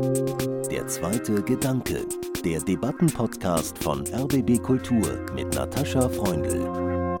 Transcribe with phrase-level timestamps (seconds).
[0.00, 2.06] Der zweite Gedanke,
[2.42, 7.18] der Debattenpodcast von RBB Kultur mit Natascha Freundl.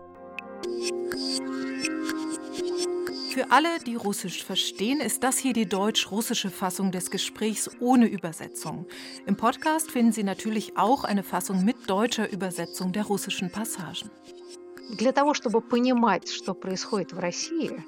[3.34, 8.86] Für alle, die Russisch verstehen, ist das hier die deutsch-russische Fassung des Gesprächs ohne Übersetzung.
[9.26, 14.10] Im Podcast finden Sie natürlich auch eine Fassung mit deutscher Übersetzung der russischen Passagen.
[14.98, 17.82] Для того, чтобы понимать, что происходит в России,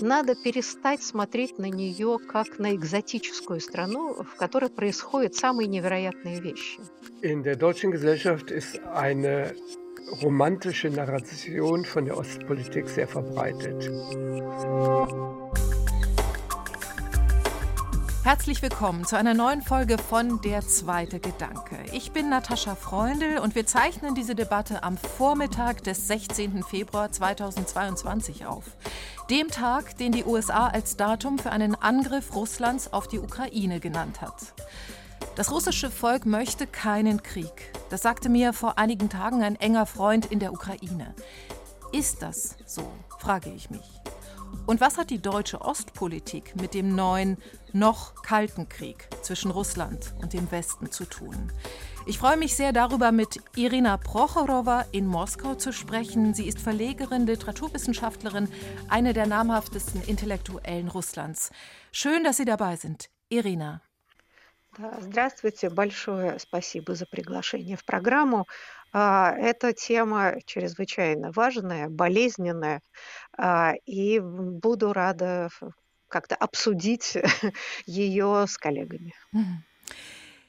[0.00, 6.80] надо перестать смотреть на нее как на экзотическую страну, в которой происходят самые невероятные вещи.
[7.22, 9.54] In der deutschen Gesellschaft ist eine
[10.22, 13.90] romantische Narration von der Ostpolitik sehr verbreitet.
[18.28, 21.78] Herzlich willkommen zu einer neuen Folge von Der zweite Gedanke.
[21.94, 26.62] Ich bin Natascha Freundl und wir zeichnen diese Debatte am Vormittag des 16.
[26.62, 28.64] Februar 2022 auf.
[29.30, 34.20] Dem Tag, den die USA als Datum für einen Angriff Russlands auf die Ukraine genannt
[34.20, 34.52] hat.
[35.34, 37.72] Das russische Volk möchte keinen Krieg.
[37.88, 41.14] Das sagte mir vor einigen Tagen ein enger Freund in der Ukraine.
[41.92, 43.88] Ist das so, frage ich mich.
[44.66, 47.38] Und was hat die deutsche Ostpolitik mit dem neuen,
[47.72, 51.52] noch kalten Krieg zwischen Russland und dem Westen zu tun?
[52.06, 56.32] Ich freue mich sehr darüber, mit Irina Prochorowa in Moskau zu sprechen.
[56.32, 58.48] Sie ist Verlegerin, Literaturwissenschaftlerin,
[58.88, 61.50] eine der namhaftesten Intellektuellen Russlands.
[61.92, 63.10] Schön, dass Sie dabei sind.
[63.28, 63.82] Irina,
[65.00, 68.46] Здравствуйте, большое спасибо за приглашение в программу.
[68.92, 72.80] Эта тема чрезвычайно важная, болезненная,
[73.86, 75.48] и буду рада
[76.08, 77.16] как-то обсудить
[77.86, 79.14] ее с коллегами.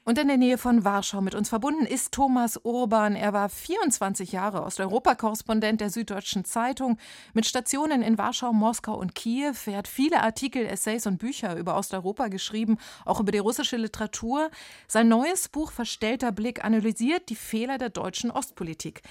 [0.09, 3.15] Und in der Nähe von Warschau mit uns verbunden ist Thomas Urban.
[3.15, 6.97] Er war 24 Jahre Osteuropa-Korrespondent der Süddeutschen Zeitung
[7.35, 9.53] mit Stationen in Warschau, Moskau und Kiew.
[9.67, 14.49] Er hat viele Artikel, Essays und Bücher über Osteuropa geschrieben, auch über die russische Literatur.
[14.87, 19.03] Sein neues Buch Verstellter Blick analysiert die Fehler der deutschen Ostpolitik.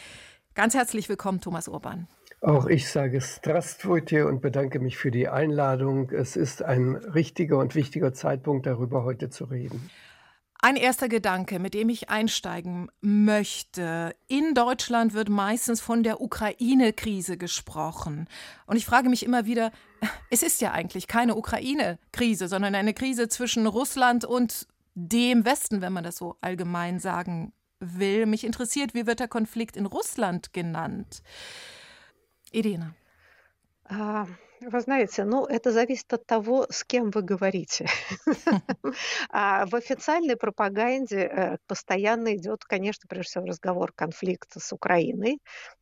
[0.56, 2.08] Ganz herzlich willkommen, Thomas Urban.
[2.40, 6.10] Auch ich sage Strastwujtje und bedanke mich für die Einladung.
[6.10, 9.90] Es ist ein richtiger und wichtiger Zeitpunkt, darüber heute zu reden.
[10.60, 14.16] Ein erster Gedanke, mit dem ich einsteigen möchte.
[14.26, 18.28] In Deutschland wird meistens von der Ukraine-Krise gesprochen.
[18.66, 19.70] Und ich frage mich immer wieder,
[20.30, 25.92] es ist ja eigentlich keine Ukraine-Krise, sondern eine Krise zwischen Russland und dem Westen, wenn
[25.92, 28.26] man das so allgemein sagen will.
[28.26, 31.22] Mich interessiert, wie wird der Konflikt in Russland genannt?
[32.50, 32.96] Irina.
[33.88, 34.26] Uh.
[34.60, 37.86] Вы знаете, ну, это зависит от того, с кем вы говорите.
[39.30, 45.40] А в официальной пропаганде э, постоянно идет, конечно, прежде всего разговор конфликта с Украиной,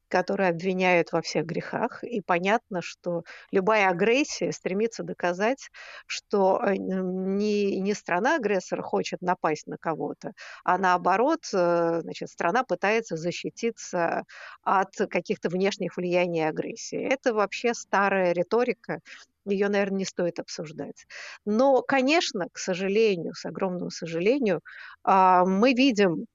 [0.09, 2.03] которые обвиняют во всех грехах.
[2.05, 5.71] И понятно, что любая агрессия стремится доказать,
[6.07, 10.33] что э, не, не страна-агрессор хочет напасть на кого-то,
[10.65, 14.25] а наоборот, э, значит, страна пытается защититься
[14.63, 16.99] от каких-то внешних влияний агрессии.
[17.01, 19.01] Это вообще старая риторика,
[19.45, 21.07] ее, наверное, не стоит обсуждать.
[21.45, 24.61] Но, конечно, к сожалению, с огромным сожалению,
[25.05, 26.27] а, мы видим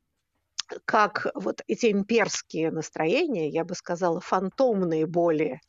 [0.86, 5.59] как вот эти имперские настроения, я бы сказала, фантомные боли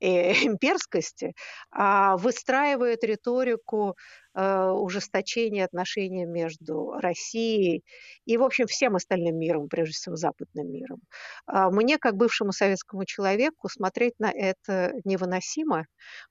[0.00, 1.34] э, имперскости,
[1.70, 3.96] а, выстраивают риторику
[4.34, 7.84] э, ужесточения отношений между Россией
[8.24, 11.00] и, в общем, всем остальным миром, прежде всего западным миром.
[11.46, 15.86] А, мне, как бывшему советскому человеку, смотреть на это невыносимо,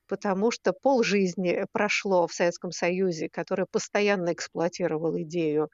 [0.08, 5.70] потому что полжизни прошло в Советском Союзе, который постоянно эксплуатировал идею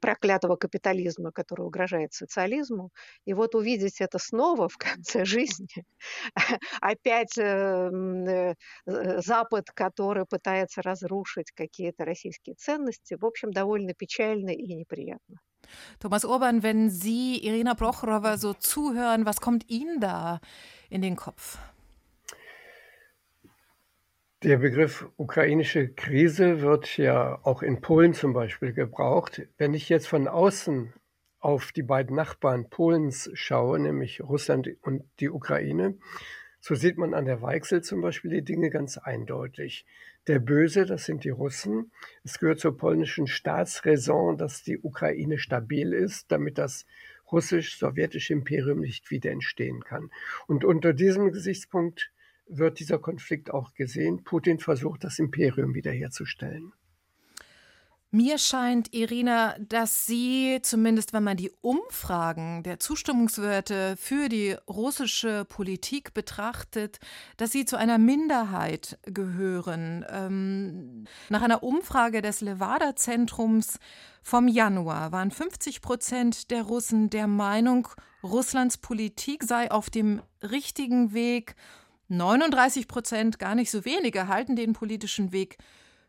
[0.00, 2.90] проклятого капитализма, который угрожает социализму.
[3.24, 5.84] И вот увидеть это снова в конце жизни,
[6.80, 7.90] опять э,
[8.86, 15.38] э, Запад, который пытается разрушить какие-то российские ценности, в общем, довольно печально и неприятно.
[15.98, 20.40] Thomas Urban, wenn Sie Irina Prochorova so zuhören, was kommt Ihnen da
[20.90, 21.58] in den Kopf?
[24.44, 29.40] Der Begriff ukrainische Krise wird ja auch in Polen zum Beispiel gebraucht.
[29.56, 30.92] Wenn ich jetzt von außen
[31.40, 35.96] auf die beiden Nachbarn Polens schaue, nämlich Russland und die Ukraine,
[36.60, 39.86] so sieht man an der Weichsel zum Beispiel die Dinge ganz eindeutig.
[40.26, 41.90] Der Böse, das sind die Russen.
[42.22, 46.84] Es gehört zur polnischen Staatsräson, dass die Ukraine stabil ist, damit das
[47.32, 50.10] russisch-sowjetische Imperium nicht wieder entstehen kann.
[50.46, 52.10] Und unter diesem Gesichtspunkt
[52.46, 54.24] wird dieser Konflikt auch gesehen.
[54.24, 56.72] Putin versucht, das Imperium wiederherzustellen.
[58.14, 65.44] Mir scheint, Irina, dass Sie, zumindest wenn man die Umfragen der Zustimmungswerte für die russische
[65.44, 67.00] Politik betrachtet,
[67.38, 70.04] dass Sie zu einer Minderheit gehören.
[70.08, 73.80] Ähm, nach einer Umfrage des Levada-Zentrums
[74.22, 77.88] vom Januar waren 50 Prozent der Russen der Meinung,
[78.22, 81.56] Russlands Politik sei auf dem richtigen Weg.
[82.09, 85.57] 39 Prozent, gar nicht so wenige, halten den politischen Weg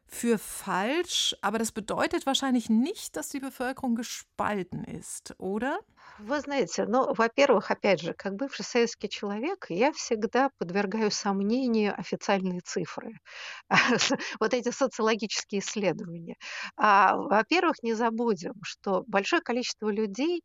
[0.07, 5.79] für falsch, aber das bedeutet wahrscheinlich nicht, dass die Bevölkerung gespalten ist, oder?
[6.19, 12.61] Вы знаете, ну, во-первых, опять же, как бывший советский человек, я всегда подвергаю сомнению официальные
[12.61, 13.15] цифры,
[14.41, 16.37] вот эти социологические исследования.
[16.77, 20.43] А, во-первых, не забудем, что большое количество людей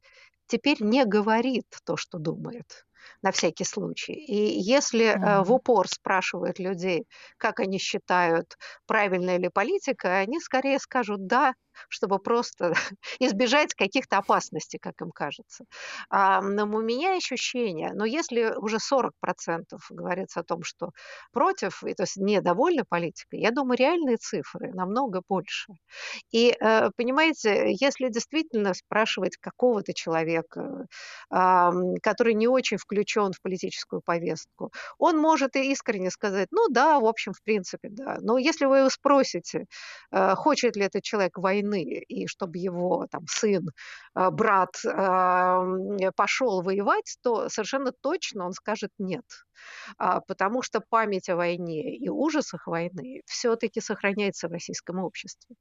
[0.48, 2.86] теперь не говорит то, что думает
[3.23, 4.13] На всякий случай.
[4.13, 5.45] И если mm-hmm.
[5.45, 11.55] в упор спрашивают людей, как они считают, правильная ли политика, они скорее скажут «да»,
[11.89, 12.73] чтобы просто
[13.21, 15.65] избежать каких-то опасностей, как им кажется.
[16.11, 19.11] А, но у меня ощущение, но если уже 40%
[19.91, 20.91] говорится о том, что
[21.33, 25.73] против, то есть недовольны политикой, я думаю, реальные цифры намного больше.
[26.33, 30.87] И, э, понимаете, если действительно спрашивать какого-то человека,
[31.31, 37.07] который не очень включен в политическую повестку, он может и искренне сказать, ну да, в
[37.07, 38.19] общем, в принципе, да.
[38.21, 39.67] Но если вы его спросите,
[40.13, 43.70] э, хочет ли этот человек войны, войны, и чтобы его там, сын,
[44.16, 49.26] э, брат э, пошел воевать, то совершенно точно он скажет нет.
[49.98, 55.56] А, потому что память о войне и ужасах войны все-таки сохраняется в российском обществе.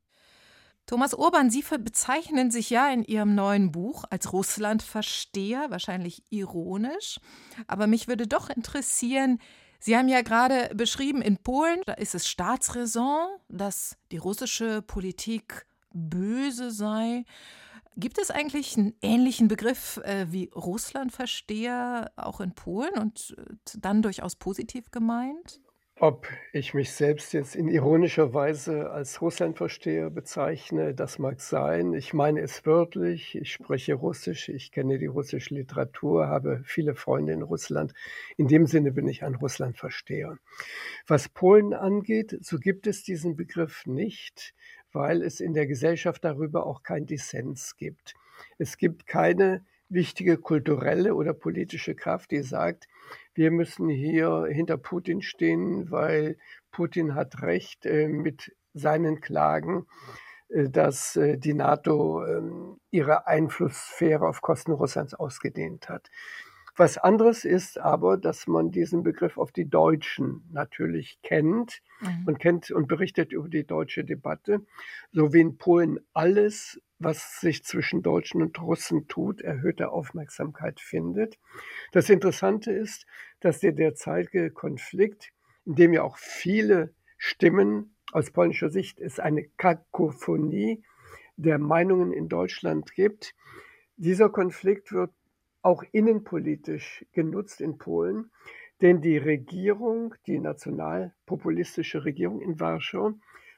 [0.87, 7.21] Thomas Urban, Sie bezeichnen sich ja in Ihrem neuen Buch als Russlandversteher, wahrscheinlich ironisch.
[7.67, 9.39] Aber mich würde doch interessieren,
[9.87, 15.67] Sie haben ja gerade beschrieben, in Polen, da ist es Staatsräson, dass die russische Politik
[15.94, 17.26] böse sei.
[17.98, 23.44] Gibt es eigentlich einen ähnlichen Begriff äh, wie Russlandversteher auch in Polen und äh,
[23.78, 25.60] dann durchaus positiv gemeint?
[26.02, 31.94] Ob ich mich selbst jetzt in ironischer Weise als Russlandversteher bezeichne, das mag sein.
[31.94, 33.36] Ich meine es wörtlich.
[33.36, 34.48] Ich spreche Russisch.
[34.48, 37.94] Ich kenne die russische Literatur, habe viele Freunde in Russland.
[38.38, 40.38] In dem Sinne bin ich ein Russlandversteher.
[41.06, 44.54] Was Polen angeht, so gibt es diesen Begriff nicht
[44.92, 48.16] weil es in der Gesellschaft darüber auch kein Dissens gibt.
[48.58, 52.88] Es gibt keine wichtige kulturelle oder politische Kraft, die sagt,
[53.34, 56.38] wir müssen hier hinter Putin stehen, weil
[56.72, 59.88] Putin hat recht äh, mit seinen Klagen,
[60.50, 66.10] äh, dass äh, die NATO ähm, ihre Einflusssphäre auf Kosten Russlands ausgedehnt hat.
[66.80, 72.24] Was anderes ist aber, dass man diesen Begriff auf die Deutschen natürlich kennt mhm.
[72.26, 74.66] und kennt und berichtet über die deutsche Debatte,
[75.12, 81.38] so wie in Polen alles, was sich zwischen Deutschen und Russen tut, erhöhte Aufmerksamkeit findet.
[81.92, 83.06] Das Interessante ist,
[83.42, 85.34] dass der derzeitige Konflikt,
[85.66, 90.82] in dem ja auch viele Stimmen aus polnischer Sicht es eine Kakophonie
[91.36, 93.36] der Meinungen in Deutschland gibt,
[93.98, 95.12] dieser Konflikt wird
[95.62, 98.32] auch innenpolitisch genutzt in Polen,
[98.82, 103.14] denn die Regierung, die nationalpopulistische Regierung in Warschau,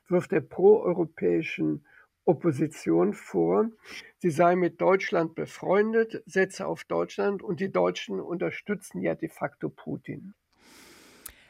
[0.07, 1.85] wirft der proeuropäischen
[2.25, 3.69] Opposition vor,
[4.17, 9.69] sie sei mit Deutschland befreundet, setze auf Deutschland und die Deutschen unterstützen ja de facto
[9.69, 10.33] Putin.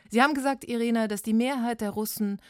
[0.09, 2.41] Sie haben gesagt, Irina, dass die Mehrheit der Russen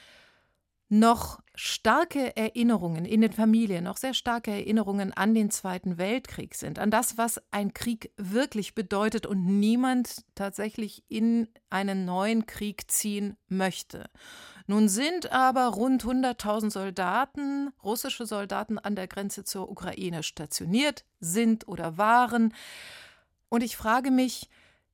[0.91, 6.79] noch starke Erinnerungen in den Familien, noch sehr starke Erinnerungen an den Zweiten Weltkrieg sind,
[6.79, 13.37] an das, was ein Krieg wirklich bedeutet und niemand tatsächlich in einen neuen Krieg ziehen
[13.47, 14.09] möchte.
[14.67, 21.69] Nun sind aber rund 100.000 Soldaten, russische Soldaten an der Grenze zur Ukraine stationiert, sind
[21.69, 22.53] oder waren.
[23.47, 24.49] Und ich frage mich,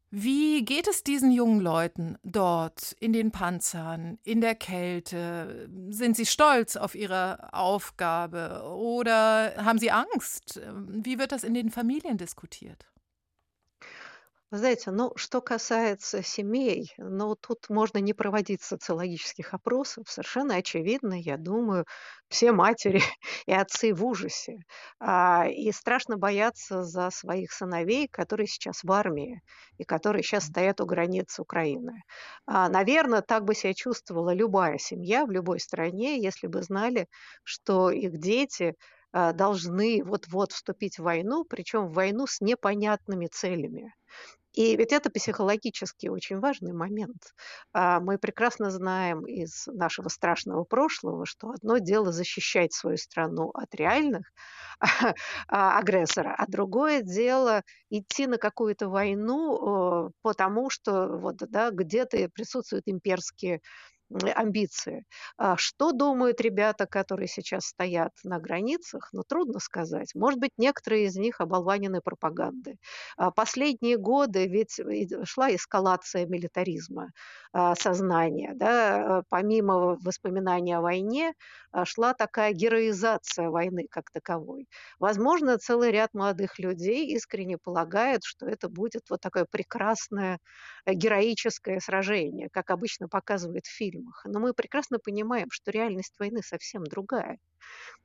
[0.10, 5.70] wie geht es diesen jungen Leuten dort in den Panzern, in der Kälte?
[5.90, 10.62] Sind sie stolz auf ihre Aufgabe oder haben sie Angst?
[10.88, 12.86] Wie wird das in den Familien diskutiert?
[14.50, 20.06] Вы знаете, ну, что касается семей, ну, тут можно не проводить социологических опросов.
[20.10, 21.86] Совершенно очевидно, я думаю,
[22.30, 23.02] все матери
[23.46, 24.60] и отцы в ужасе.
[25.02, 29.42] А, и страшно бояться за своих сыновей, которые сейчас в армии
[29.78, 32.04] и которые сейчас стоят у границ Украины.
[32.46, 37.08] А, наверное, так бы себя чувствовала любая семья в любой стране, если бы знали,
[37.44, 38.76] что их дети
[39.12, 43.94] а, должны вот-вот вступить в войну, причем в войну с непонятными целями.
[44.58, 47.36] И ведь это психологически очень важный момент.
[47.74, 53.76] А, мы прекрасно знаем из нашего страшного прошлого, что одно дело защищать свою страну от
[53.76, 54.24] реальных
[55.48, 57.62] а, агрессора, а другое дело
[57.92, 63.62] идти на какую-то войну, потому что вот, да, где-то присутствуют имперские
[64.10, 65.06] амбиции.
[65.38, 69.10] А что думают ребята, которые сейчас стоят на границах?
[69.12, 70.14] Ну, трудно сказать.
[70.16, 72.80] Может быть, некоторые из них оболванены пропагандой.
[73.18, 74.80] А последние годы ведь
[75.26, 77.10] шла эскалация милитаризма
[77.54, 78.54] а, сознания.
[78.56, 79.24] Да?
[79.30, 81.34] Помимо воспоминаний о войне,
[81.86, 84.68] шла такая героизация войны как таковой.
[85.00, 90.40] Возможно, целый ряд молодых людей искренне полагает, что это будет вот такое прекрасное
[90.86, 94.26] э, героическое сражение, как обычно показывают в фильмах.
[94.26, 97.40] Но мы прекрасно понимаем, что реальность войны совсем другая.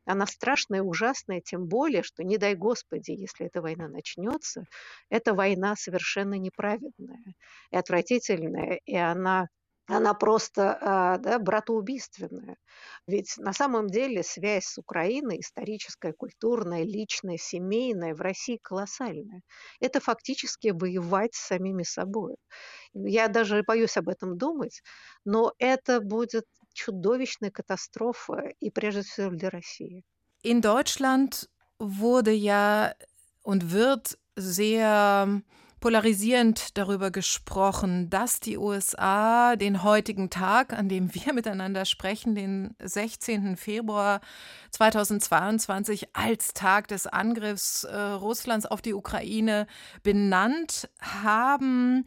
[0.04, 4.64] Она страшная ужасная, тем более, что, не дай Господи, если эта война начнется,
[5.11, 7.34] эта война совершенно неправедная
[7.70, 9.49] и отвратительная, и она
[9.87, 12.57] она просто а, да, братоубийственная.
[13.07, 19.43] Ведь на самом деле связь с Украиной, историческая, культурная, личная, семейная, в России колоссальная.
[19.81, 22.37] Это фактически воевать с самими собой.
[22.95, 24.83] Я даже боюсь об этом думать,
[25.25, 30.05] но это будет чудовищная катастрофа и прежде всего для России.
[30.43, 31.49] In Deutschland
[31.79, 32.95] wurde ja
[33.43, 35.43] und wird sehr
[35.83, 42.75] polarisierend darüber gesprochen, dass die USA den heutigen Tag, an dem wir miteinander sprechen, den
[42.81, 43.57] 16.
[43.57, 44.21] Februar
[44.71, 49.67] 2022 als Tag des Angriffs äh, Russlands auf die Ukraine
[50.05, 52.07] benannt haben.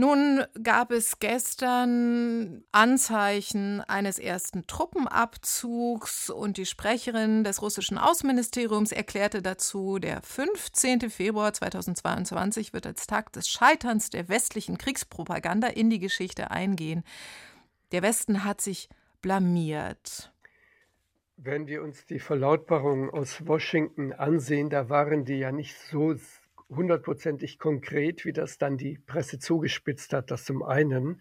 [0.00, 9.42] Nun gab es gestern Anzeichen eines ersten Truppenabzugs und die Sprecherin des russischen Außenministeriums erklärte
[9.42, 11.10] dazu, der 15.
[11.10, 17.04] Februar 2022 wird als Tag des Scheiterns der westlichen Kriegspropaganda in die Geschichte eingehen.
[17.92, 18.88] Der Westen hat sich
[19.20, 20.32] blamiert.
[21.36, 26.14] Wenn wir uns die Verlautbarungen aus Washington ansehen, da waren die ja nicht so
[26.70, 31.20] hundertprozentig konkret, wie das dann die Presse zugespitzt hat, das zum einen.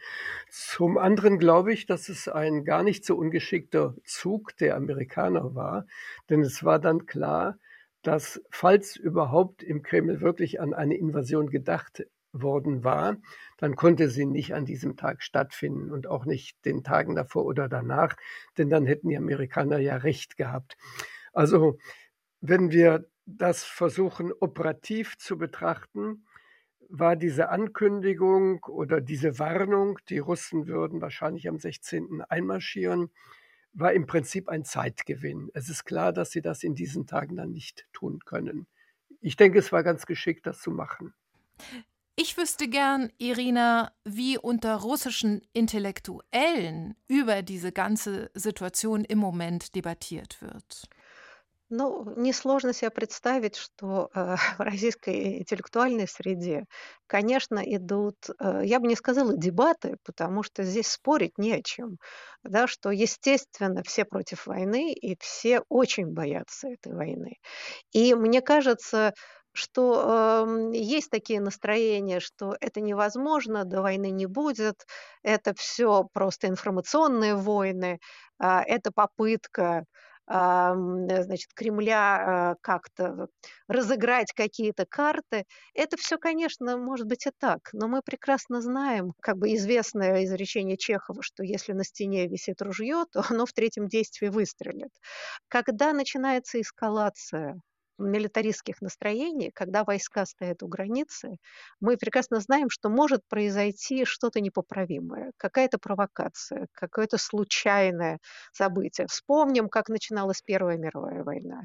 [0.49, 5.85] Zum anderen glaube ich, dass es ein gar nicht so ungeschickter Zug der Amerikaner war,
[6.29, 7.57] denn es war dann klar,
[8.01, 13.17] dass falls überhaupt im Kreml wirklich an eine Invasion gedacht worden war,
[13.57, 17.67] dann konnte sie nicht an diesem Tag stattfinden und auch nicht den Tagen davor oder
[17.67, 18.15] danach,
[18.57, 20.77] denn dann hätten die Amerikaner ja recht gehabt.
[21.33, 21.77] Also
[22.41, 23.05] wenn wir
[23.37, 26.25] das versuchen operativ zu betrachten,
[26.89, 32.23] war diese Ankündigung oder diese Warnung, die Russen würden wahrscheinlich am 16.
[32.27, 33.11] einmarschieren,
[33.73, 35.51] war im Prinzip ein Zeitgewinn.
[35.53, 38.65] Es ist klar, dass sie das in diesen Tagen dann nicht tun können.
[39.21, 41.13] Ich denke, es war ganz geschickt, das zu machen.
[42.15, 50.41] Ich wüsste gern, Irina, wie unter russischen Intellektuellen über diese ganze Situation im Moment debattiert
[50.41, 50.89] wird.
[51.71, 56.65] Ну, несложно себе представить, что э, в российской интеллектуальной среде,
[57.05, 61.97] конечно, идут, э, я бы не сказала дебаты, потому что здесь спорить не о чем,
[62.43, 67.35] да, что, естественно, все против войны и все очень боятся этой войны.
[67.91, 69.13] И мне кажется,
[69.51, 74.85] что э, есть такие настроения, что это невозможно, до войны не будет,
[75.23, 77.99] это все просто информационные войны,
[78.41, 79.85] э, это попытка
[80.29, 83.27] значит, Кремля а, как-то
[83.67, 85.45] разыграть какие-то карты.
[85.73, 90.77] Это все, конечно, может быть и так, но мы прекрасно знаем, как бы известное изречение
[90.77, 94.91] Чехова, что если на стене висит ружье, то оно в третьем действии выстрелит.
[95.47, 97.59] Когда начинается эскалация
[97.99, 101.37] милитаристских настроений, когда войска стоят у границы,
[101.79, 108.19] мы прекрасно знаем, что может произойти что-то непоправимое, какая-то провокация, какое-то случайное
[108.53, 109.07] событие.
[109.07, 111.63] Вспомним, как начиналась Первая мировая война.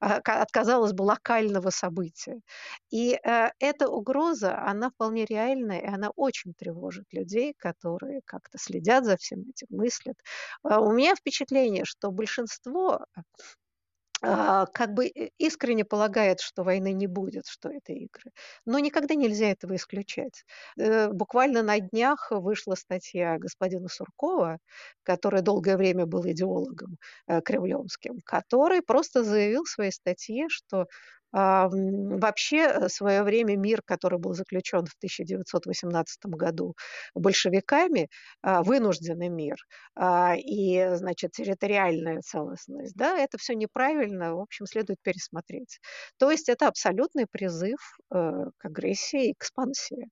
[0.00, 2.40] А, от, казалось бы, локального события.
[2.90, 9.04] И э, эта угроза, она вполне реальная, и она очень тревожит людей, которые как-то следят
[9.04, 10.16] за всем этим, мыслят.
[10.62, 13.04] А, у меня впечатление, что большинство
[14.72, 18.32] как бы э, искренне полагает, что войны не будет, что это игры.
[18.64, 20.44] Но никогда нельзя этого исключать.
[20.78, 24.58] Э, буквально на днях вышла статья господина Суркова,
[25.02, 30.86] который долгое время был идеологом э, кремлевским, который просто заявил в своей статье, что
[31.32, 36.74] Вообще, э, в свое время мир, который был заключен в 1918 году
[37.14, 38.08] большевиками,
[38.42, 39.56] а, вынужденный мир
[39.94, 45.80] а, и, значит, территориальная целостность, да, это все неправильно, в общем, следует пересмотреть.
[46.18, 47.78] То есть это абсолютный призыв
[48.14, 50.08] э, к агрессии и экспансии.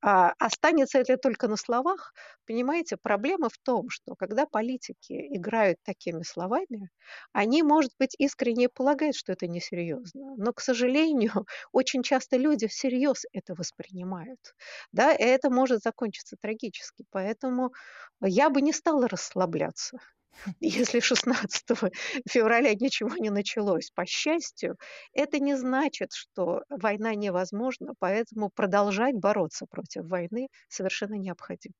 [0.00, 2.12] А останется это только на словах?
[2.46, 6.90] Понимаете, проблема в том, что когда политики играют такими словами,
[7.32, 11.32] они, может быть, искренне полагают, что это несерьезно, но, к сожалению,
[11.72, 14.54] очень часто люди всерьез это воспринимают,
[14.92, 17.04] да, и это может закончиться трагически.
[17.10, 17.72] Поэтому
[18.20, 19.98] я бы не стала расслабляться.
[20.60, 21.64] Если 16
[22.28, 24.76] февраля ничего не началось, по счастью,
[25.12, 31.74] это не значит, что война невозможна, поэтому продолжать бороться против войны совершенно необходимо.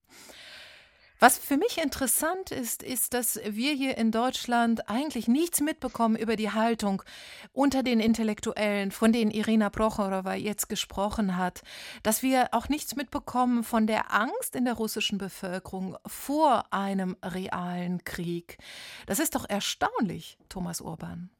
[1.20, 6.36] Was für mich interessant ist, ist, dass wir hier in Deutschland eigentlich nichts mitbekommen über
[6.36, 7.02] die Haltung
[7.52, 11.62] unter den Intellektuellen, von denen Irina Prochorowa jetzt gesprochen hat,
[12.02, 18.02] dass wir auch nichts mitbekommen von der Angst in der russischen Bevölkerung vor einem realen
[18.04, 18.58] Krieg.
[19.06, 21.30] Das ist doch erstaunlich, Thomas Urban.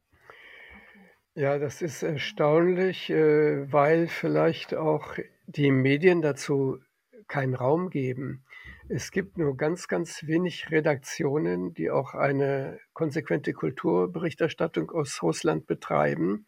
[1.35, 5.15] Ja, das ist erstaunlich, äh, weil vielleicht auch
[5.47, 6.79] die Medien dazu
[7.27, 8.45] keinen Raum geben.
[8.88, 16.46] Es gibt nur ganz, ganz wenig Redaktionen, die auch eine konsequente Kulturberichterstattung aus Russland betreiben.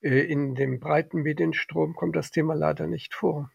[0.00, 3.50] Äh, in dem breiten Medienstrom kommt das Thema leider nicht vor.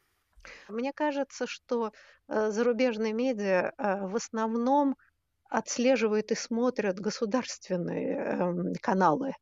[0.69, 1.91] Мне кажется, что
[2.29, 4.95] э, зарубежные медиа э, в основном
[5.52, 9.34] отслеживают и смотрят государственные эм, каналы.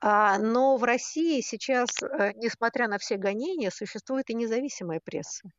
[0.00, 5.50] А, но в России сейчас, э, несмотря на все гонения, существует и независимая пресса,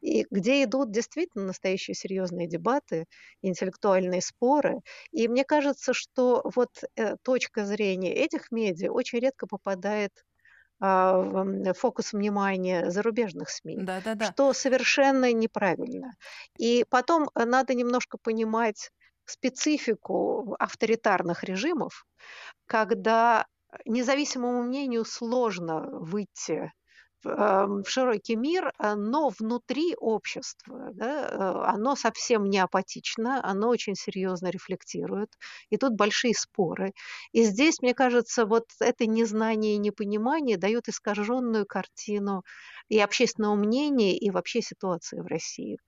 [0.00, 3.06] и где идут действительно настоящие серьезные дебаты,
[3.42, 4.80] интеллектуальные споры.
[5.10, 10.12] И мне кажется, что вот э, точка зрения этих медиа очень редко попадает
[10.84, 14.26] а, в фокус внимания зарубежных СМИ, да, да, да.
[14.26, 16.12] что совершенно неправильно.
[16.58, 18.90] И потом э, надо немножко понимать
[19.24, 22.06] специфику авторитарных режимов,
[22.66, 23.46] когда
[23.84, 26.72] независимому мнению сложно выйти
[27.24, 33.94] в широкий мир, э, но внутри общества да, э, оно совсем не апатично, оно очень
[33.94, 35.30] серьезно рефлектирует.
[35.70, 36.92] И тут большие споры.
[37.32, 42.44] И здесь, мне кажется, вот это незнание и непонимание дает искаженную картину
[42.88, 45.78] и общественного мнения, и вообще ситуации в России.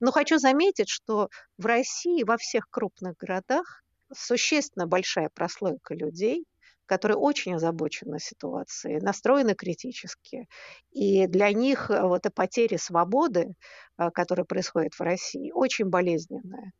[0.00, 3.82] Но хочу заметить, что в России во всех крупных городах
[4.14, 6.44] существенно большая прослойка людей,
[6.92, 10.46] которые очень озабочены ситуацией, настроены критически.
[10.92, 13.54] И для них э, вот эта потеря свободы,
[13.98, 16.72] э, которая происходит в России, очень болезненная.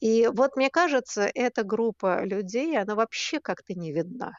[0.00, 4.32] И вот мне кажется, эта группа людей, она вообще как-то не видна.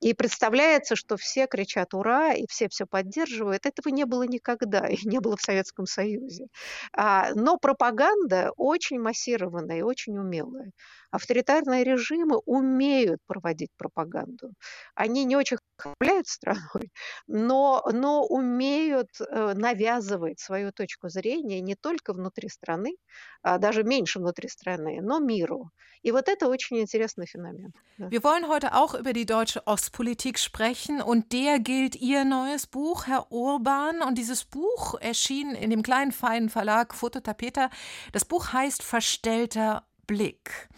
[0.00, 3.66] И представляется, что все кричат «Ура!» и все все поддерживают.
[3.66, 6.46] Этого не было никогда и не было в Советском Союзе.
[6.92, 10.70] А, но пропаганда очень массированная и очень умелая.
[11.10, 14.52] Авторитарные режимы умеют проводить пропаганду.
[14.94, 16.92] Они не очень управляют страной,
[17.26, 22.96] но, но умеют э, навязывать свою точку зрения не только внутри страны,
[23.42, 25.70] а даже меньше внутри страны, но миру.
[26.02, 27.72] И вот это очень интересный феномен.
[27.98, 28.08] Да.
[28.08, 33.06] Wir wollen heute auch über die deutsche Ostpolitik sprechen und der gilt Ihr neues Buch,
[33.06, 34.02] Herr Urban.
[34.02, 37.70] Und dieses Buch erschien in dem kleinen feinen Verlag Fototapeta.
[38.12, 40.68] Das Buch heißt Verstellter Blick.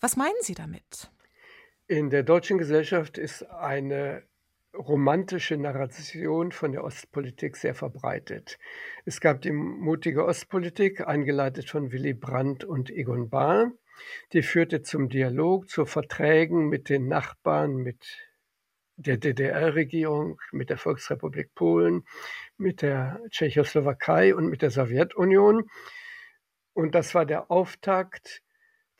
[0.00, 1.10] Was meinen Sie damit?
[1.86, 4.22] In der deutschen Gesellschaft ist eine
[4.74, 8.58] romantische Narration von der Ostpolitik sehr verbreitet.
[9.04, 13.72] Es gab die mutige Ostpolitik, eingeleitet von Willy Brandt und Egon Bahr.
[14.32, 18.06] Die führte zum Dialog, zu Verträgen mit den Nachbarn, mit
[18.96, 22.06] der DDR-Regierung, mit der Volksrepublik Polen,
[22.56, 25.68] mit der Tschechoslowakei und mit der Sowjetunion.
[26.72, 28.42] Und das war der Auftakt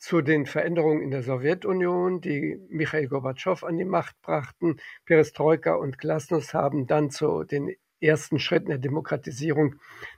[0.01, 4.77] zu den Veränderungen in der Sowjetunion, die Michail Gorbatschow an die Macht brachten.
[5.05, 9.75] Perestroika und Glasnost haben dann zu den ersten Schritten der Demokratisierung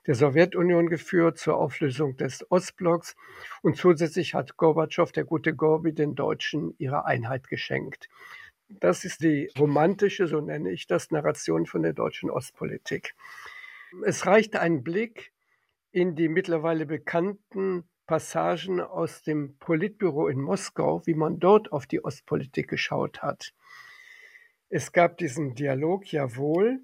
[0.07, 3.17] der Sowjetunion geführt, zur Auflösung des Ostblocks.
[3.61, 8.07] Und zusätzlich hat Gorbatschow, der gute Gorbi, den Deutschen ihre Einheit geschenkt.
[8.69, 13.15] Das ist die romantische, so nenne ich das, Narration von der deutschen Ostpolitik.
[14.05, 15.33] Es reicht ein Blick
[15.91, 22.03] in die mittlerweile bekannten Passagen aus dem Politbüro in Moskau, wie man dort auf die
[22.03, 23.53] Ostpolitik geschaut hat.
[24.69, 26.79] Es gab diesen Dialog, jawohl,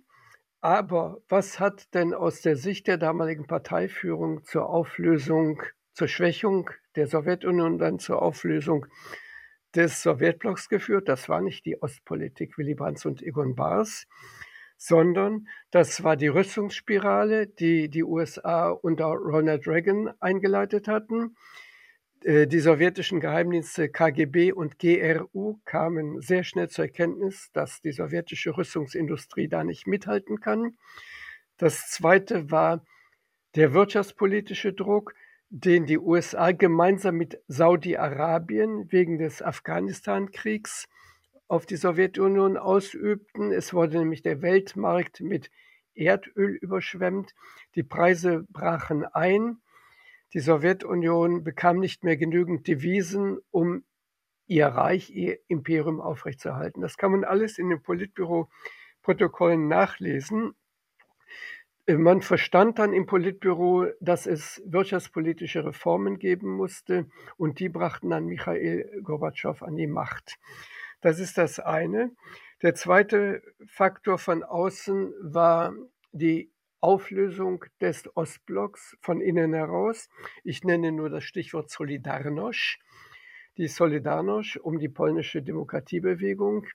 [0.62, 7.08] aber was hat denn aus der Sicht der damaligen Parteiführung zur Auflösung, zur Schwächung der
[7.08, 8.86] Sowjetunion, dann zur Auflösung
[9.76, 11.08] des Sowjetblocks geführt.
[11.08, 14.06] Das war nicht die Ostpolitik Willy Brandt und Egon Bars,
[14.80, 21.36] sondern das war die Rüstungsspirale, die die USA unter Ronald Reagan eingeleitet hatten.
[22.24, 28.56] Äh, die sowjetischen Geheimdienste KGB und GRU kamen sehr schnell zur Erkenntnis, dass die sowjetische
[28.56, 30.78] Rüstungsindustrie da nicht mithalten kann.
[31.58, 32.86] Das zweite war
[33.56, 35.14] der wirtschaftspolitische Druck,
[35.50, 40.88] den die USA gemeinsam mit Saudi-Arabien wegen des Afghanistan-Kriegs
[41.50, 43.52] auf die Sowjetunion ausübten.
[43.52, 45.50] Es wurde nämlich der Weltmarkt mit
[45.96, 47.34] Erdöl überschwemmt.
[47.76, 49.58] Die Preise brachen ein.
[50.34, 53.84] Die Sowjetunion bekam nicht mehr genügend Devisen, um
[54.46, 56.82] ihr Reich, ihr Imperium aufrechtzuerhalten.
[56.82, 60.54] Das kann man alles in den Politbüro-Protokollen nachlesen.
[61.88, 67.08] Man verstand dann im Politbüro, dass es wirtschaftspolitische Reformen geben musste
[67.38, 70.38] und die brachten dann Michael Gorbatschow an die Macht.
[71.02, 72.12] Das ist das eine.
[72.62, 75.74] Der zweite Faktor von außen war
[76.12, 80.10] die Auflösung des Ostblocks von innen heraus.
[80.44, 82.80] Ich nenne nur das Stichwort Solidarność.
[83.58, 86.66] Die Solidarność um die polnische Demokratiebewegung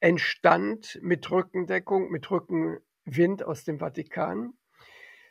[0.00, 4.52] entstand mit Rückendeckung, mit Rückenwind aus dem Vatikan.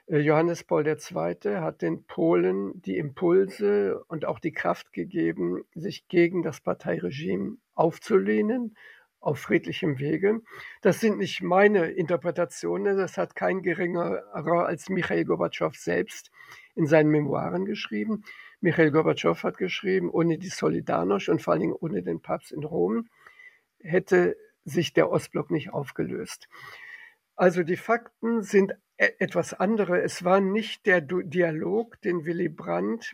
[0.08, 1.58] Äh, Johannes Paul II.
[1.58, 8.76] hat den Polen die Impulse und auch die Kraft gegeben, sich gegen das Parteiregime aufzulehnen
[9.20, 10.42] auf friedlichem Wege.
[10.82, 16.30] Das sind nicht meine Interpretationen, das hat kein geringerer als Michael Gorbatschow selbst
[16.76, 18.24] in seinen Memoiren geschrieben.
[18.60, 22.64] Michael Gorbatschow hat geschrieben, ohne die Solidarność und vor allen Dingen ohne den Papst in
[22.64, 23.08] Rom
[23.80, 26.48] hätte sich der Ostblock nicht aufgelöst.
[27.36, 30.02] Also die Fakten sind e-, etwas andere.
[30.02, 33.14] Es war nicht der Dialog, den Willy Brandt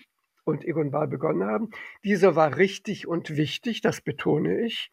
[0.49, 1.69] und Egon Bahr begonnen haben.
[2.03, 4.91] Dieser war richtig und wichtig, das betone ich,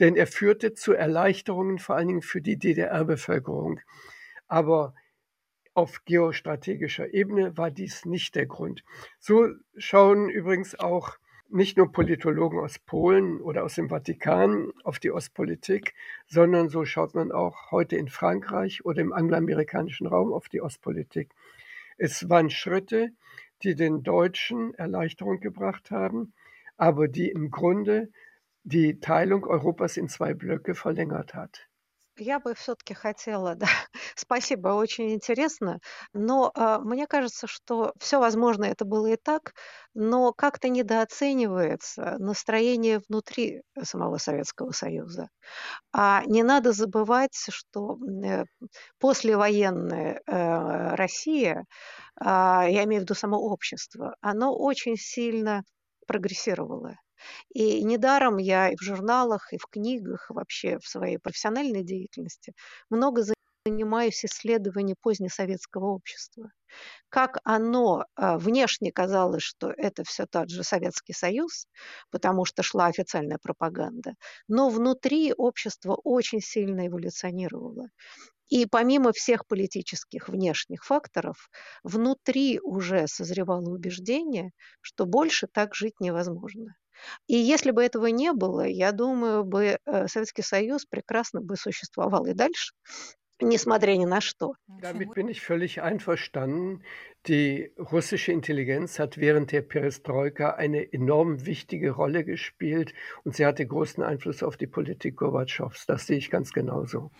[0.00, 3.80] denn er führte zu Erleichterungen vor allen Dingen für die DDR-Bevölkerung.
[4.46, 4.94] Aber
[5.74, 8.82] auf geostrategischer Ebene war dies nicht der Grund.
[9.18, 11.18] So schauen übrigens auch
[11.50, 15.94] nicht nur Politologen aus Polen oder aus dem Vatikan auf die Ostpolitik,
[16.26, 21.30] sondern so schaut man auch heute in Frankreich oder im angloamerikanischen Raum auf die Ostpolitik.
[21.96, 23.10] Es waren Schritte,
[23.62, 26.32] die den Deutschen Erleichterung gebracht haben,
[26.76, 28.10] aber die im Grunde
[28.62, 31.67] die Teilung Europas in zwei Blöcke verlängert hat.
[32.18, 33.66] Я бы все-таки хотела, да,
[34.16, 35.78] спасибо, очень интересно,
[36.12, 39.54] но э, мне кажется, что все возможно это было и так,
[39.94, 45.28] но как-то недооценивается настроение внутри самого Советского Союза.
[45.92, 48.44] А не надо забывать, что э,
[48.98, 51.64] послевоенная э, Россия,
[52.20, 55.62] э, я имею в виду само общество, оно очень сильно
[56.06, 56.96] прогрессировало.
[57.50, 62.54] И недаром я и в журналах, и в книгах, вообще в своей профессиональной деятельности
[62.90, 63.22] много
[63.66, 66.50] занимаюсь исследованием позднесоветского общества.
[67.08, 71.66] Как оно а, внешне казалось, что это все тот же Советский Союз,
[72.10, 74.14] потому что шла официальная пропаганда,
[74.48, 77.88] но внутри общество очень сильно эволюционировало.
[78.48, 81.50] И помимо всех политических внешних факторов,
[81.82, 84.52] внутри уже созревало убеждение,
[84.82, 86.76] что больше так жить невозможно.
[87.27, 92.25] И если бы этого не было, я думаю, бы э, Советский Союз прекрасно бы существовал
[92.25, 92.73] и дальше,
[93.41, 94.53] nесмотря ни на что.
[94.67, 96.83] Damit bin ich völlig einverstanden.
[97.27, 103.65] Die russische Intelligenz hat während der Perestroika eine enorm wichtige Rolle gespielt und sie hatte
[103.65, 105.85] großen Einfluss auf die Politik Gorbatschows.
[105.87, 107.11] Das sehe ich ganz genauso.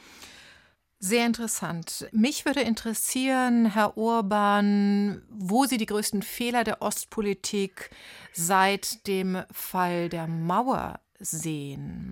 [1.00, 2.08] Sehr interessant.
[2.10, 7.90] Mich würde interessieren, Herr Urban, wo Sie die größten Fehler der Ostpolitik
[8.32, 12.10] seit dem Fall der Mauer sehen.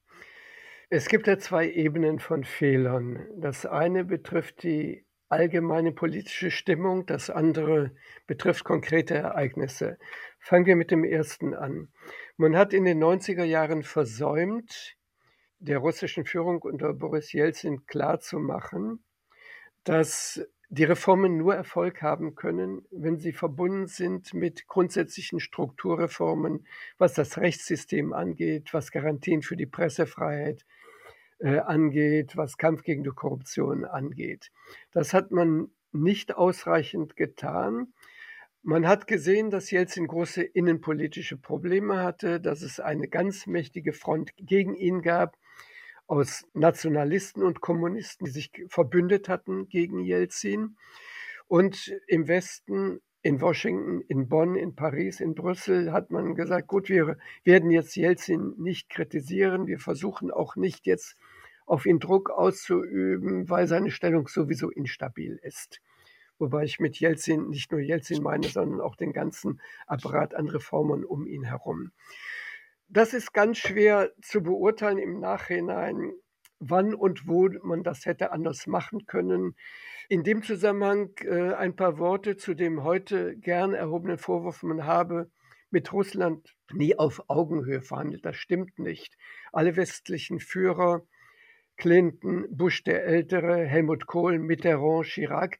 [0.88, 3.26] Es gibt ja zwei Ebenen von Fehlern.
[3.36, 7.90] Das eine betrifft die allgemeine politische Stimmung, das andere
[8.28, 9.98] betrifft konkrete Ereignisse.
[10.38, 11.88] Fangen wir mit dem ersten an.
[12.36, 14.96] Man hat in den 90er Jahren versäumt,
[15.58, 19.02] der russischen Führung unter Boris Jelzin klarzumachen,
[19.84, 26.66] dass die Reformen nur Erfolg haben können, wenn sie verbunden sind mit grundsätzlichen Strukturreformen,
[26.98, 30.66] was das Rechtssystem angeht, was Garantien für die Pressefreiheit
[31.38, 34.50] äh, angeht, was Kampf gegen die Korruption angeht.
[34.90, 37.92] Das hat man nicht ausreichend getan.
[38.62, 44.32] Man hat gesehen, dass Jelzin große innenpolitische Probleme hatte, dass es eine ganz mächtige Front
[44.36, 45.36] gegen ihn gab
[46.06, 50.76] aus Nationalisten und Kommunisten, die sich verbündet hatten gegen Jelzin.
[51.48, 56.88] Und im Westen in Washington, in Bonn, in Paris, in Brüssel hat man gesagt, gut,
[56.88, 61.16] wir werden jetzt Jelzin nicht kritisieren, wir versuchen auch nicht jetzt
[61.66, 65.80] auf ihn Druck auszuüben, weil seine Stellung sowieso instabil ist.
[66.38, 71.04] Wobei ich mit Jelzin nicht nur Jelzin meine, sondern auch den ganzen Apparat an Reformen
[71.04, 71.90] um ihn herum.
[72.88, 76.12] Das ist ganz schwer zu beurteilen im Nachhinein,
[76.60, 79.56] wann und wo man das hätte anders machen können.
[80.08, 85.30] In dem Zusammenhang äh, ein paar Worte zu dem heute gern erhobenen Vorwurf, man habe
[85.70, 88.24] mit Russland nie auf Augenhöhe verhandelt.
[88.24, 89.16] Das stimmt nicht.
[89.52, 91.02] Alle westlichen Führer,
[91.76, 95.58] Clinton, Bush der Ältere, Helmut Kohl, Mitterrand, Chirac,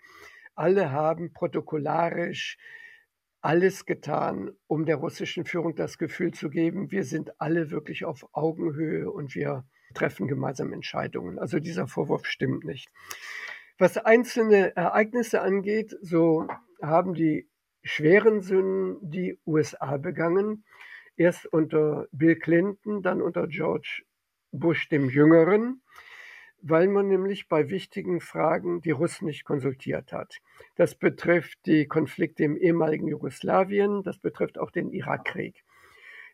[0.54, 2.56] alle haben protokollarisch
[3.46, 8.26] alles getan, um der russischen Führung das Gefühl zu geben, wir sind alle wirklich auf
[8.32, 11.38] Augenhöhe und wir treffen gemeinsam Entscheidungen.
[11.38, 12.88] Also dieser Vorwurf stimmt nicht.
[13.78, 16.48] Was einzelne Ereignisse angeht, so
[16.82, 17.48] haben die
[17.84, 20.64] schweren Sünden die USA begangen.
[21.16, 24.02] Erst unter Bill Clinton, dann unter George
[24.50, 25.82] Bush dem Jüngeren,
[26.68, 30.38] weil man nämlich bei wichtigen Fragen die Russen nicht konsultiert hat.
[30.74, 35.62] Das betrifft die Konflikte im ehemaligen Jugoslawien, das betrifft auch den Irakkrieg.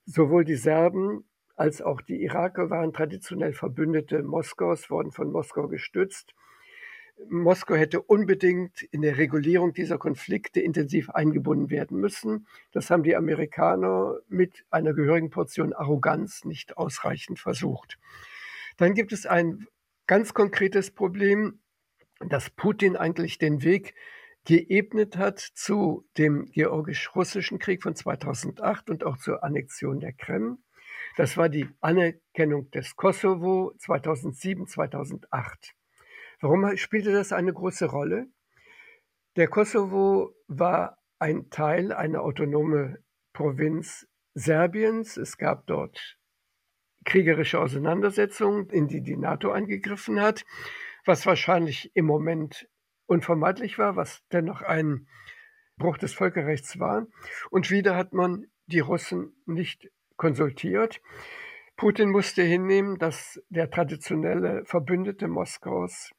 [0.06, 6.34] Sowohl die Serben als auch die Iraker waren traditionell Verbündete Moskaus, wurden von Moskau gestützt.
[7.28, 12.46] Moskau hätte unbedingt in der Regulierung dieser Konflikte intensiv eingebunden werden müssen.
[12.72, 17.98] Das haben die Amerikaner mit einer gehörigen Portion Arroganz nicht ausreichend versucht.
[18.78, 19.66] Dann gibt es ein
[20.06, 21.60] ganz konkretes Problem,
[22.20, 23.94] dass Putin eigentlich den Weg
[24.44, 30.58] geebnet hat zu dem georgisch-russischen Krieg von 2008 und auch zur Annexion der Krim.
[31.16, 35.74] Das war die Anerkennung des Kosovo 2007, 2008.
[36.40, 38.26] Warum spielte das eine große Rolle?
[39.36, 42.98] Der Kosovo war ein Teil, eine autonome
[43.32, 45.16] Provinz Serbiens.
[45.16, 46.18] Es gab dort
[47.04, 50.44] kriegerische Auseinandersetzungen, in die die NATO eingegriffen hat,
[51.04, 52.68] was wahrscheinlich im Moment
[53.06, 55.06] unvermeidlich war, was dennoch ein
[55.76, 57.06] Bruch des Völkerrechts war.
[57.50, 61.00] Und wieder hat man die Russen nicht konsultiert.
[61.76, 66.12] Putin musste hinnehmen, dass der traditionelle Verbündete Moskaus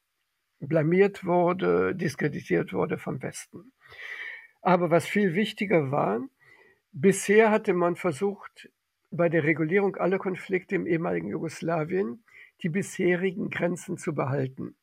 [0.60, 3.72] blamiert wurde, diskreditiert wurde vom Westen.
[4.60, 6.20] Aber was viel wichtiger war,
[6.92, 8.70] bisher hatte man versucht,
[9.16, 12.24] bei der Regulierung aller Konflikte im ehemaligen Jugoslawien
[12.62, 14.76] die bisherigen Grenzen zu behalten.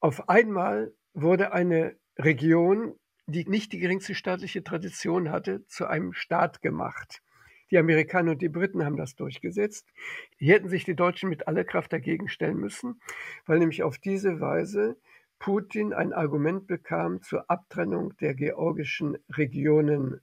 [0.00, 2.94] Auf einmal wurde eine Region,
[3.26, 7.22] die nicht die geringste staatliche Tradition hatte, zu einem Staat gemacht.
[7.70, 9.88] Die Amerikaner und die Briten haben das durchgesetzt.
[10.36, 13.00] Hier hätten sich die Deutschen mit aller Kraft dagegen stellen müssen,
[13.46, 14.96] weil nämlich auf diese Weise
[15.38, 20.20] Putin ein Argument bekam zur Abtrennung der georgischen Regionen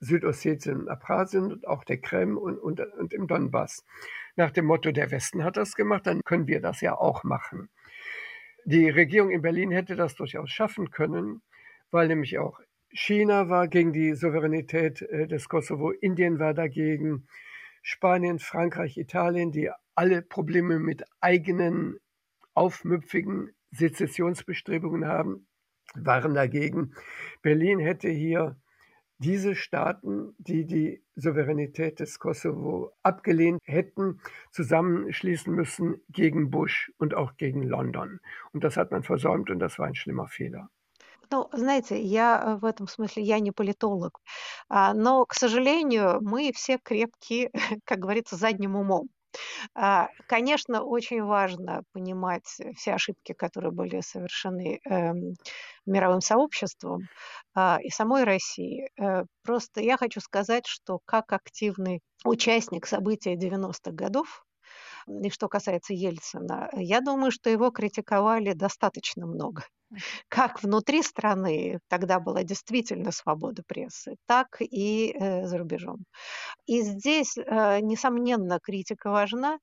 [0.00, 3.84] Südossetien und Abchasien und auch der Krim und, und, und im Donbass.
[4.36, 7.70] Nach dem Motto, der Westen hat das gemacht, dann können wir das ja auch machen.
[8.64, 11.42] Die Regierung in Berlin hätte das durchaus schaffen können,
[11.90, 17.26] weil nämlich auch China war gegen die Souveränität äh, des Kosovo, Indien war dagegen,
[17.82, 21.98] Spanien, Frankreich, Italien, die alle Probleme mit eigenen
[22.54, 25.46] aufmüpfigen Sezessionsbestrebungen haben,
[25.94, 26.94] waren dagegen.
[27.42, 28.56] Berlin hätte hier
[29.19, 37.35] diese Staaten, die die Souveränität des Kosovo abgelehnt hätten, zusammenschließen müssen gegen Bush und auch
[37.35, 38.19] gegen London.
[38.53, 40.69] Und das hat man versäumt und das war ein schlimmer Fehler.
[41.31, 44.19] Ну, знаете, я э, в этом смысле, я не политолог,
[44.67, 47.51] а, но, к сожалению, мы все крепкие,
[47.85, 49.09] как говорится, задним умом.
[49.74, 55.34] А, конечно, очень важно понимать все ошибки, которые были совершены эм,
[55.86, 57.02] мировым сообществом
[57.54, 58.88] а, и самой России.
[59.00, 64.44] Э, просто я хочу сказать, что как активный участник событий 90-х годов,
[65.06, 69.64] и что касается Ельцина, я думаю, что его критиковали достаточно много
[70.28, 76.04] как внутри страны, тогда была действительно свобода прессы, так и э, за рубежом.
[76.66, 79.58] И здесь, э, несомненно, критика важна.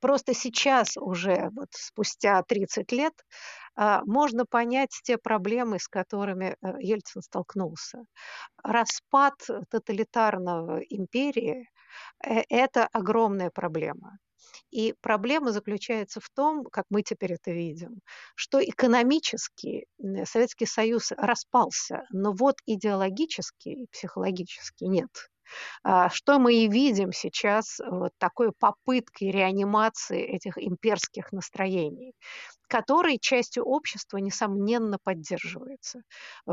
[0.00, 3.12] Просто сейчас уже, вот спустя 30 лет,
[3.76, 8.04] э, можно понять те проблемы, с которыми э, Ельцин столкнулся.
[8.62, 9.34] Распад
[9.70, 11.68] тоталитарного империи
[12.24, 14.18] э,– это огромная проблема.
[14.74, 18.00] И проблема заключается в том, как мы теперь это видим,
[18.34, 19.86] что экономически
[20.24, 25.10] Советский Союз распался, но вот идеологически и психологически нет.
[25.84, 32.14] А, что мы и видим сейчас, вот такой попыткой реанимации этих имперских настроений
[32.68, 36.02] который частью общества, несомненно, поддерживается,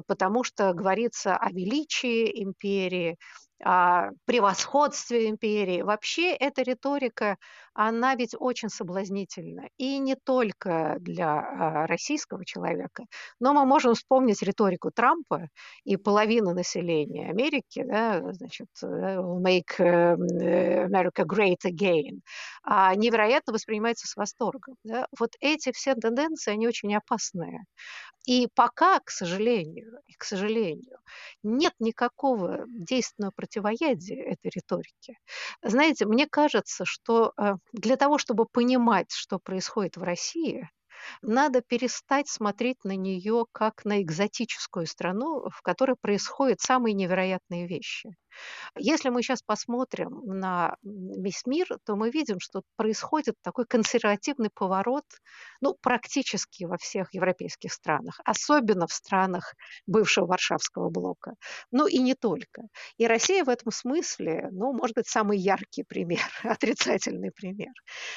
[0.08, 3.18] потому что говорится о величии империи,
[3.64, 5.82] о превосходстве империи.
[5.82, 7.38] Вообще эта риторика,
[7.74, 9.68] она ведь очень соблазнительна.
[9.78, 13.06] И не только для а, российского человека,
[13.40, 15.48] но мы можем вспомнить риторику Трампа
[15.84, 20.16] и половину населения Америки, да, значит, э, make э,
[20.86, 22.20] America great again,
[22.64, 24.76] а невероятно воспринимается с восторгом.
[24.84, 25.08] Да.
[25.20, 27.66] Вот эти все тенденции, они очень опасные.
[28.26, 30.98] И пока, к сожалению, и к сожалению,
[31.44, 35.18] нет никакого действенного противоядия этой риторике.
[35.64, 40.70] Знаете, мне кажется, что э, для того, чтобы понимать, что происходит в России,
[41.24, 48.16] надо перестать смотреть на нее как на экзотическую страну, в которой происходят самые невероятные вещи.
[48.78, 55.06] Если мы сейчас посмотрим на весь мир, то мы видим, что происходит такой консервативный поворот
[55.62, 59.54] ну, практически во всех европейских странах, особенно в странах
[59.86, 61.36] бывшего Варшавского блока.
[61.72, 62.64] Ну и не только.
[62.98, 67.74] И Россия в этом смысле, ну, может быть, самый яркий пример, отрицательный пример.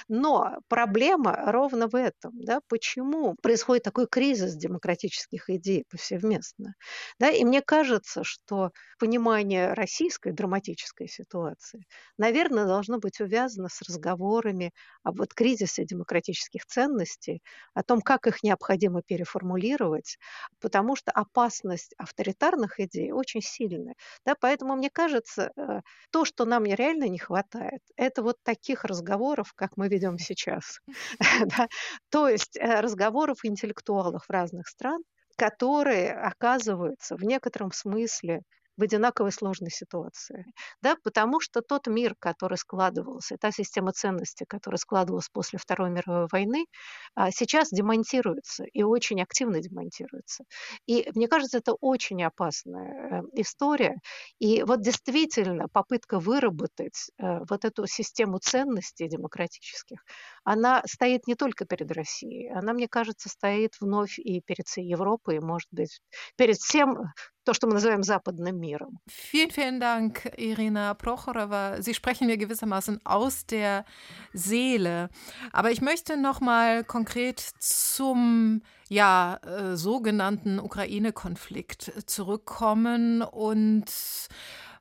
[0.08, 2.32] Но проблема ровно в этом.
[2.34, 2.60] Да?
[2.68, 6.74] Почему происходит такой кризис демократических идей повсеместно?
[7.18, 7.30] Да?
[7.30, 11.86] И мне кажется, что понимание России российской драматической ситуации,
[12.18, 17.42] наверное, должно быть увязано с разговорами об вот кризисе демократических ценностей,
[17.74, 20.18] о том, как их необходимо переформулировать,
[20.60, 23.94] потому что опасность авторитарных идей очень сильная.
[24.26, 29.52] Да, поэтому, мне кажется, э, то, что нам реально не хватает, это вот таких разговоров,
[29.54, 30.80] как мы ведем сейчас.
[32.10, 35.02] То есть э, разговоров интеллектуалов разных стран,
[35.36, 38.42] которые оказываются в некотором смысле
[38.76, 40.46] в одинаковой сложной ситуации.
[40.82, 40.96] Да?
[41.02, 46.66] Потому что тот мир, который складывался, та система ценностей, которая складывалась после Второй мировой войны,
[47.14, 50.44] а, сейчас демонтируется и очень активно демонтируется.
[50.86, 53.96] И мне кажется, это очень опасная э, история.
[54.38, 60.04] И вот действительно попытка выработать э, вот эту систему ценностей демократических,
[60.43, 65.37] она стоит не только перед Россией, она, мне кажется, стоит вновь и перед всей Европой,
[65.37, 66.01] и, может быть,
[66.35, 67.11] перед всем
[67.43, 68.99] то, что мы называем западным миром.
[69.07, 71.81] Vielen, vielen Dank, Irina Prochorova.
[71.81, 73.85] Sie sprechen mir gewissermaßen aus der
[74.33, 75.09] Seele.
[75.51, 83.85] Aber ich möchte noch mal konkret zum ja, äh, sogenannten Ukraine-Konflikt zurückkommen und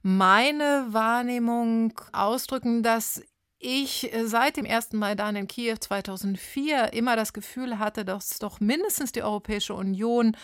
[0.02, 3.22] meine Wahrnehmung ausdrücken, dass
[3.63, 8.59] ich äh, seit dem ersten Maidan in Kiew 2004 immer das Gefühl hatte, dass doch
[8.59, 10.35] mindestens die Europäische Union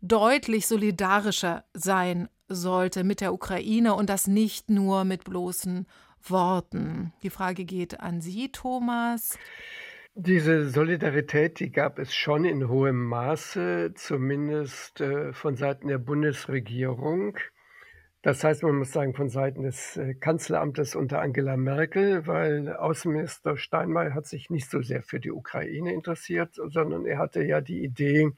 [0.00, 5.86] deutlich solidarischer sein sollte mit der Ukraine und das nicht nur mit bloßen
[6.22, 7.12] Worten.
[7.22, 9.38] Die Frage geht an Sie, Thomas.
[10.14, 17.38] Diese Solidarität, die gab es schon in hohem Maße, zumindest äh, von Seiten der Bundesregierung.
[18.28, 23.56] Das heißt, man muss sagen, von Seiten des äh, Kanzleramtes unter Angela Merkel, weil Außenminister
[23.56, 27.82] Steinmeier hat sich nicht so sehr für die Ukraine interessiert, sondern er hatte ja die
[27.82, 28.32] Idee,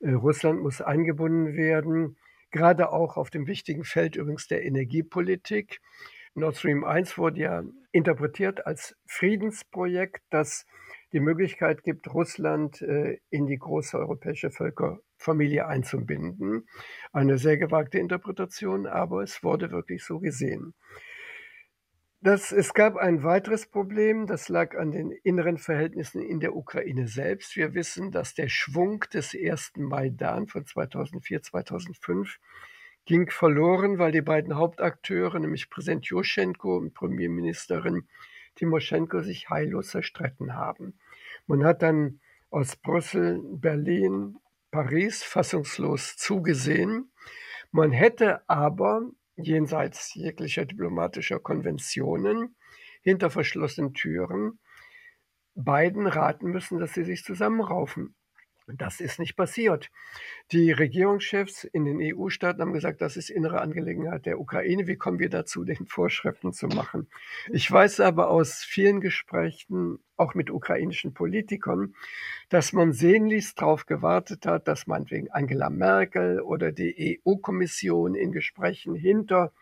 [0.00, 2.16] äh, Russland muss eingebunden werden,
[2.50, 5.80] gerade auch auf dem wichtigen Feld übrigens der Energiepolitik.
[6.34, 10.66] Nord Stream 1 wurde ja interpretiert als Friedensprojekt, das
[11.12, 14.50] die Möglichkeit gibt, Russland äh, in die große europäische
[15.16, 16.66] Völkerfamilie einzubinden.
[17.12, 20.74] Eine sehr gewagte Interpretation, aber es wurde wirklich so gesehen.
[22.20, 27.06] Das, es gab ein weiteres Problem, das lag an den inneren Verhältnissen in der Ukraine
[27.06, 27.56] selbst.
[27.56, 32.38] Wir wissen, dass der Schwung des ersten Maidan von 2004, 2005
[33.04, 38.08] ging verloren, weil die beiden Hauptakteure, nämlich Präsident Juschenko und Premierministerin
[38.56, 40.98] Timoschenko sich heillos zerstritten haben.
[41.46, 44.36] Man hat dann aus Brüssel, Berlin,
[44.76, 47.10] Paris fassungslos zugesehen.
[47.70, 52.54] Man hätte aber jenseits jeglicher diplomatischer Konventionen
[53.00, 54.58] hinter verschlossenen Türen
[55.54, 58.16] beiden raten müssen, dass sie sich zusammenraufen.
[58.68, 59.92] Das ist nicht passiert.
[60.50, 64.88] Die Regierungschefs in den EU-Staaten haben gesagt, das ist innere Angelegenheit der Ukraine.
[64.88, 67.08] Wie kommen wir dazu, den Vorschriften zu machen?
[67.48, 71.94] Ich weiß aber aus vielen Gesprächen, auch mit ukrainischen Politikern,
[72.48, 78.32] dass man sehnlichst darauf gewartet hat, dass man wegen Angela Merkel oder die EU-Kommission in
[78.32, 79.52] Gesprächen hinter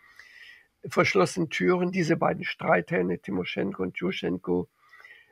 [0.87, 4.67] verschlossenen Türen diese beiden Streithähne, Timoschenko und Juschenko,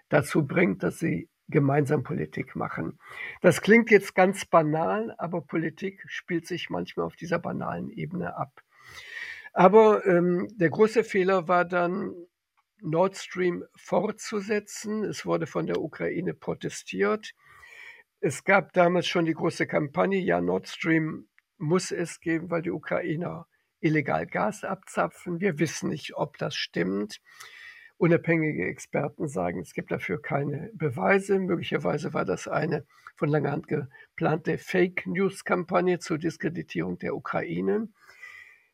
[0.09, 2.99] dazu bringt, dass sie gemeinsam Politik machen.
[3.41, 8.61] Das klingt jetzt ganz banal, aber Politik spielt sich manchmal auf dieser banalen Ebene ab.
[9.53, 12.13] Aber ähm, der große Fehler war dann,
[12.83, 15.05] Nord Stream fortzusetzen.
[15.05, 17.33] Es wurde von der Ukraine protestiert.
[18.19, 21.27] Es gab damals schon die große Kampagne, ja, Nord Stream
[21.57, 23.47] muss es geben, weil die Ukrainer
[23.79, 25.39] illegal Gas abzapfen.
[25.39, 27.21] Wir wissen nicht, ob das stimmt.
[28.03, 31.39] Unabhängige Experten sagen, es gibt dafür keine Beweise.
[31.39, 32.85] Möglicherweise war das eine
[33.15, 37.87] von langer Hand geplante Fake News-Kampagne zur Diskreditierung der Ukraine.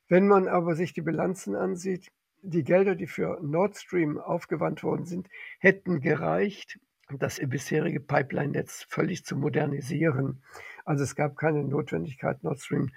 [0.07, 2.07] Wenn man aber sich die Bilanzen ansieht,
[2.41, 6.80] die Gelder, die für Nord Stream aufgewandt worden sind, hätten gereicht,
[7.19, 10.41] das bisherige Pipeline-Netz völlig zu modernisieren.
[10.86, 12.89] Also es gab keine Notwendigkeit, Nord Stream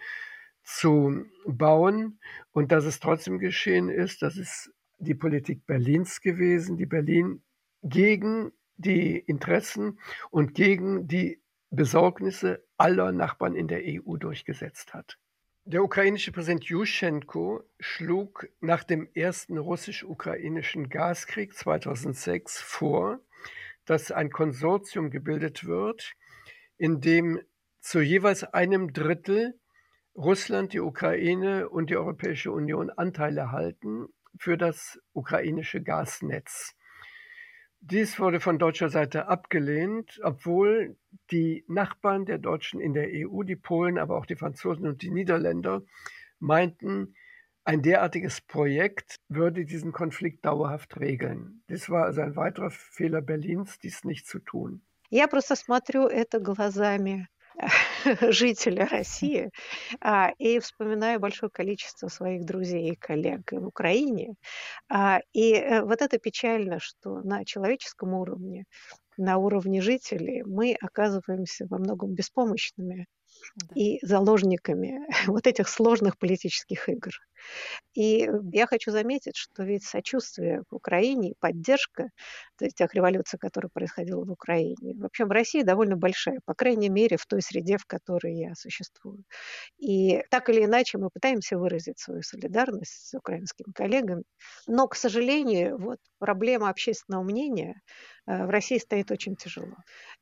[0.63, 2.21] zu bauen.
[2.53, 4.73] Und dass es trotzdem geschehen ist, das ist
[5.03, 7.43] die Politik Berlins gewesen, die Berlin
[7.83, 9.99] gegen die Interessen
[10.31, 11.41] und gegen die
[11.71, 15.19] Besorgnisse aller Nachbarn in der EU durchgesetzt hat.
[15.65, 23.21] Der ukrainische Präsident Juschenko schlug nach dem ersten russisch-ukrainischen Gaskrieg 2006 vor,
[23.85, 26.15] dass ein Konsortium gebildet wird,
[26.79, 27.41] in dem
[27.81, 29.59] zu jeweils einem Drittel
[30.15, 36.76] Russland, die Ukraine und die Europäische Union Anteile halten für das ukrainische Gasnetz.
[37.80, 40.98] Dies wurde von deutscher Seite abgelehnt, obwohl
[41.32, 45.12] die Nachbarn der Deutschen in der EU, die Polen, aber auch die Franzosen und die
[45.12, 45.84] Niederländer,
[46.40, 47.16] meinten,
[47.64, 51.64] ein derartiges Projekt würde diesen Konflikt dauerhaft regeln.
[51.70, 54.82] Dies war also ein weiterer Fehler Berlins, dies nicht zu tun.
[55.10, 57.28] Я просто смотрю это глазами
[58.33, 59.51] жителя России
[60.01, 64.35] а, и вспоминаю большое количество своих друзей и коллег в Украине.
[64.89, 68.65] А, и э, вот это печально, что на человеческом уровне,
[69.17, 73.07] на уровне жителей мы оказываемся во многом беспомощными
[73.75, 77.13] и заложниками вот этих сложных политических игр.
[77.95, 82.11] И я хочу заметить, что ведь сочувствие в Украине, поддержка
[82.77, 87.27] тех революций, которые происходила в Украине, вообще в России довольно большая, по крайней мере, в
[87.27, 89.25] той среде, в которой я существую.
[89.79, 94.23] И так или иначе мы пытаемся выразить свою солидарность с украинскими коллегами.
[94.67, 99.77] Но, к сожалению, вот проблема общественного мнения э, в России стоит очень тяжело.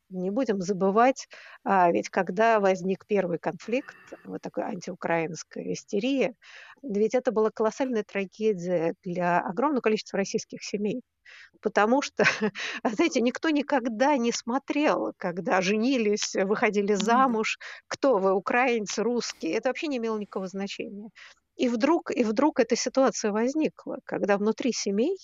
[0.08, 1.28] Не будем забывать,
[1.64, 6.34] а, ведь когда возник первый конфликт, вот такая антиукраинская истерия,
[6.82, 11.02] ведь это была колоссальная трагедия для огромного количества российских семей.
[11.60, 12.24] Потому что,
[12.84, 19.54] знаете, никто никогда не смотрел, когда женились, выходили замуж, кто вы, украинцы, русские.
[19.54, 21.10] Это вообще не имело никакого значения.
[21.56, 25.16] И вдруг, и вдруг эта ситуация возникла, когда внутри семей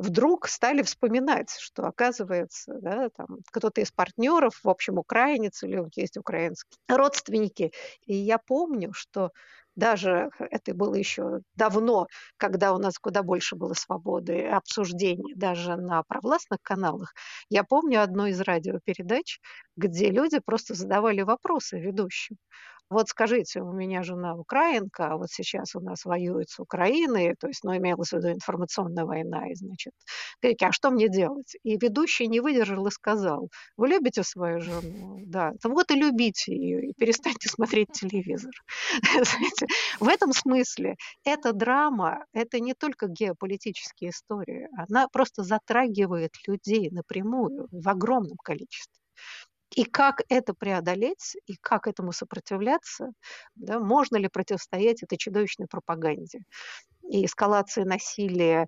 [0.00, 6.16] вдруг стали вспоминать, что оказывается, да, там кто-то из партнеров, в общем, украинец или есть
[6.16, 7.72] украинские родственники.
[8.06, 9.30] И я помню, что
[9.76, 16.02] даже это было еще давно, когда у нас куда больше было свободы обсуждений, даже на
[16.02, 17.14] провластных каналах.
[17.48, 19.40] Я помню одну из радиопередач,
[19.76, 22.36] где люди просто задавали вопросы ведущим.
[22.90, 27.46] Вот скажите, у меня жена украинка, а вот сейчас у нас воюет с Украиной, то
[27.46, 29.92] есть, ну, имелась в виду информационная война, и, значит,
[30.42, 31.54] говорите, а что мне делать?
[31.62, 35.18] И ведущий не выдержал и сказал, вы любите свою жену?
[35.26, 38.52] Да, вот и любите ее, и перестаньте смотреть телевизор.
[40.00, 47.68] В этом смысле эта драма, это не только геополитические истории, она просто затрагивает людей напрямую
[47.70, 49.00] в огромном количестве.
[49.74, 53.12] И как это преодолеть, и как этому сопротивляться,
[53.54, 56.40] да, можно ли противостоять этой чудовищной пропаганде
[57.08, 58.66] и эскалации насилия,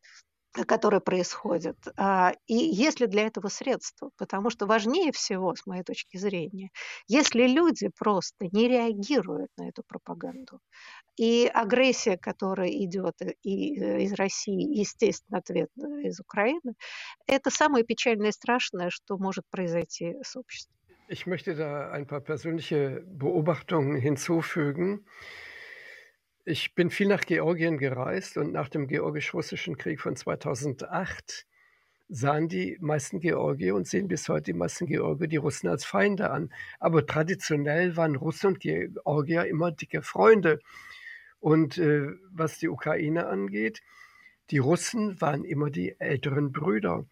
[0.66, 1.76] которое происходит.
[1.96, 4.10] А, и есть ли для этого средства?
[4.16, 6.70] Потому что важнее всего, с моей точки зрения,
[7.08, 10.60] если люди просто не реагируют на эту пропаганду,
[11.16, 16.74] и агрессия, которая идет и э, из России, естественно, ответ из Украины,
[17.26, 20.81] это самое печальное и страшное, что может произойти с обществом.
[21.12, 25.04] Ich möchte da ein paar persönliche Beobachtungen hinzufügen.
[26.46, 31.46] Ich bin viel nach Georgien gereist und nach dem georgisch-russischen Krieg von 2008
[32.08, 36.30] sahen die meisten Georgier und sehen bis heute die meisten Georgier die Russen als Feinde
[36.30, 36.50] an.
[36.80, 40.60] Aber traditionell waren Russen und Georgier immer dicke Freunde.
[41.40, 43.82] Und äh, was die Ukraine angeht,
[44.50, 47.04] die Russen waren immer die älteren Brüder.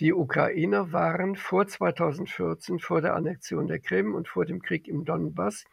[0.00, 5.04] Die Ukrainer waren vor 2014, vor der Annexion der Krim und vor dem Krieg im
[5.04, 5.66] Donbass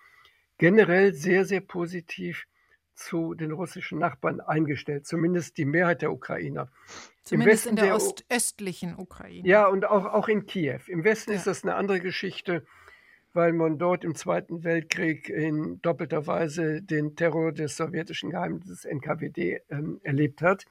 [0.57, 2.45] generell sehr, sehr positiv
[2.93, 6.69] zu den russischen Nachbarn eingestellt, zumindest die Mehrheit der Ukrainer.
[7.23, 9.47] Zumindest in der, der Ost östlichen Ukraine.
[9.47, 10.79] Ja, und auch, auch in Kiew.
[10.87, 11.37] Im Westen ja.
[11.37, 12.65] ist das eine andere Geschichte,
[13.31, 19.61] weil man dort im Zweiten Weltkrieg in doppelter Weise den Terror des sowjetischen Geheimdienstes NKWD
[19.69, 20.65] ähm, erlebt hat.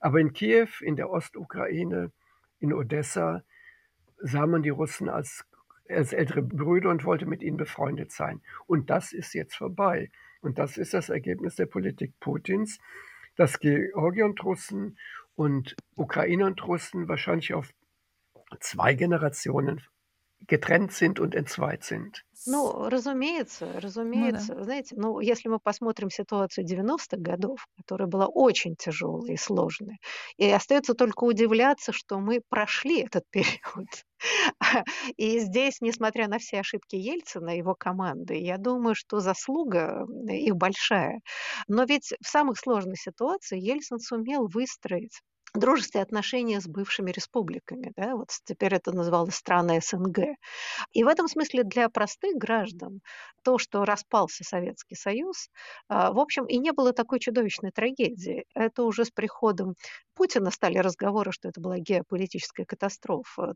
[0.00, 2.10] Aber in Kiew, in der Ostukraine,
[2.60, 3.42] in Odessa
[4.18, 5.44] sah man die Russen als,
[5.88, 8.40] als ältere Brüder und wollte mit ihnen befreundet sein.
[8.66, 10.10] Und das ist jetzt vorbei.
[10.40, 12.78] Und das ist das Ergebnis der Politik Putins,
[13.36, 14.98] dass Georgier und Russen
[15.34, 17.70] und Ukrainer und Russen wahrscheinlich auf
[18.60, 19.82] zwei Generationen
[20.46, 22.24] getrennt sind und entzweit sind.
[22.46, 24.52] Ну, разумеется, разумеется.
[24.52, 24.64] Ну, да.
[24.64, 29.98] Знаете, ну, если мы посмотрим ситуацию 90-х годов, которая была очень тяжелой и сложной,
[30.36, 33.88] и остается только удивляться, что мы прошли этот период.
[35.16, 40.56] И здесь, несмотря на все ошибки Ельцина и его команды, я думаю, что заслуга их
[40.56, 41.20] большая.
[41.66, 45.22] Но ведь в самых сложных ситуациях Ельцин сумел выстроить
[45.54, 47.92] дружеские отношения с бывшими республиками.
[47.96, 48.16] Да?
[48.16, 50.36] Вот теперь это называлось страны СНГ.
[50.92, 53.00] И в этом смысле для простых граждан
[53.42, 55.48] то, что распался Советский Союз,
[55.88, 58.44] а, в общем, и не было такой чудовищной трагедии.
[58.54, 59.74] Это уже с приходом
[60.14, 63.54] Путина стали разговоры, что это была геополитическая катастрофа.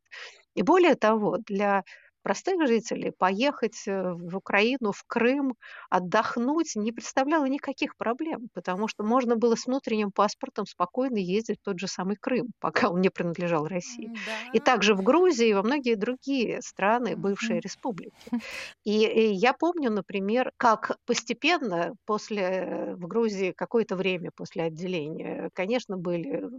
[0.54, 1.82] И более того, для
[2.22, 5.54] простых жителей поехать э, в Украину, в Крым,
[5.90, 11.64] отдохнуть не представляло никаких проблем, потому что можно было с внутренним паспортом спокойно ездить в
[11.64, 14.08] тот же самый Крым, пока он не принадлежал России.
[14.26, 14.52] Да.
[14.52, 17.62] И также в Грузии и во многие другие страны, бывшие mm-hmm.
[17.62, 18.12] республики.
[18.84, 25.50] И, и я помню, например, как постепенно после э, в Грузии какое-то время после отделения,
[25.54, 26.50] конечно, были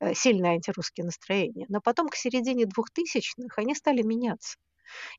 [0.00, 4.56] э, сильные антирусские настроения, но потом к середине 2000-х они стали меняться.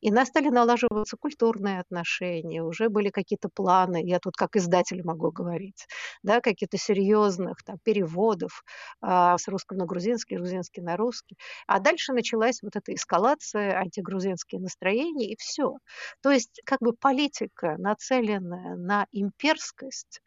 [0.02, 5.32] И нас стали налаживаться культурные отношения, уже были какие-то планы, я тут как издатель могу
[5.32, 5.88] говорить,
[6.24, 8.64] да, какие-то серьезных там, переводов
[9.02, 11.38] а, с русского на грузинский, грузинский на русский.
[11.68, 15.78] А дальше началась вот эта эскалация, антигрузинские настроения и все.
[16.22, 20.22] То есть как бы политика, нацеленная на имперскость,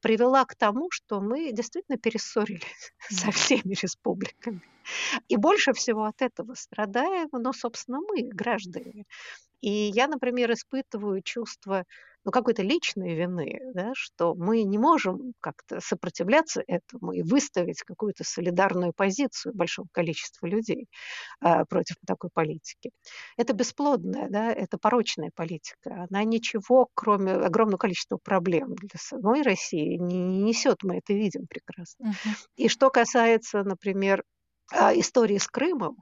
[0.00, 4.62] привела к тому, что мы действительно перессорились со всеми республиками.
[5.28, 9.04] И больше всего от этого страдаем, ну, собственно, мы, граждане.
[9.60, 11.84] И я, например, испытываю чувство
[12.24, 18.24] ну, какой-то личной вины, да, что мы не можем как-то сопротивляться этому и выставить какую-то
[18.24, 20.86] солидарную позицию большого количества людей
[21.42, 22.90] э, против такой политики.
[23.36, 26.06] Это бесплодная, да, это порочная политика.
[26.10, 30.82] Она ничего, кроме огромного количества проблем для самой России, не, не несет.
[30.82, 32.10] Мы это видим прекрасно.
[32.10, 32.36] Uh-huh.
[32.56, 34.24] И что касается, например,
[34.72, 35.96] а, истории с Крымом,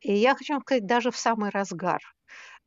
[0.00, 2.00] и я хочу вам сказать, даже в самый разгар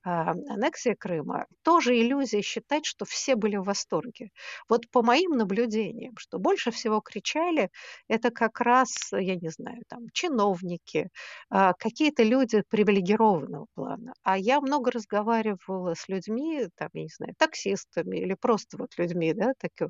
[0.04, 4.30] а, аннексия Крыма, тоже иллюзия считать, что все были в восторге.
[4.70, 7.70] Вот по моим наблюдениям, что больше всего кричали,
[8.08, 11.10] это как раз, я не знаю, там, чиновники,
[11.50, 14.14] а, какие-то люди привилегированного плана.
[14.24, 19.34] А я много разговаривала с людьми, там, я не знаю, таксистами или просто вот людьми,
[19.34, 19.90] да, такие,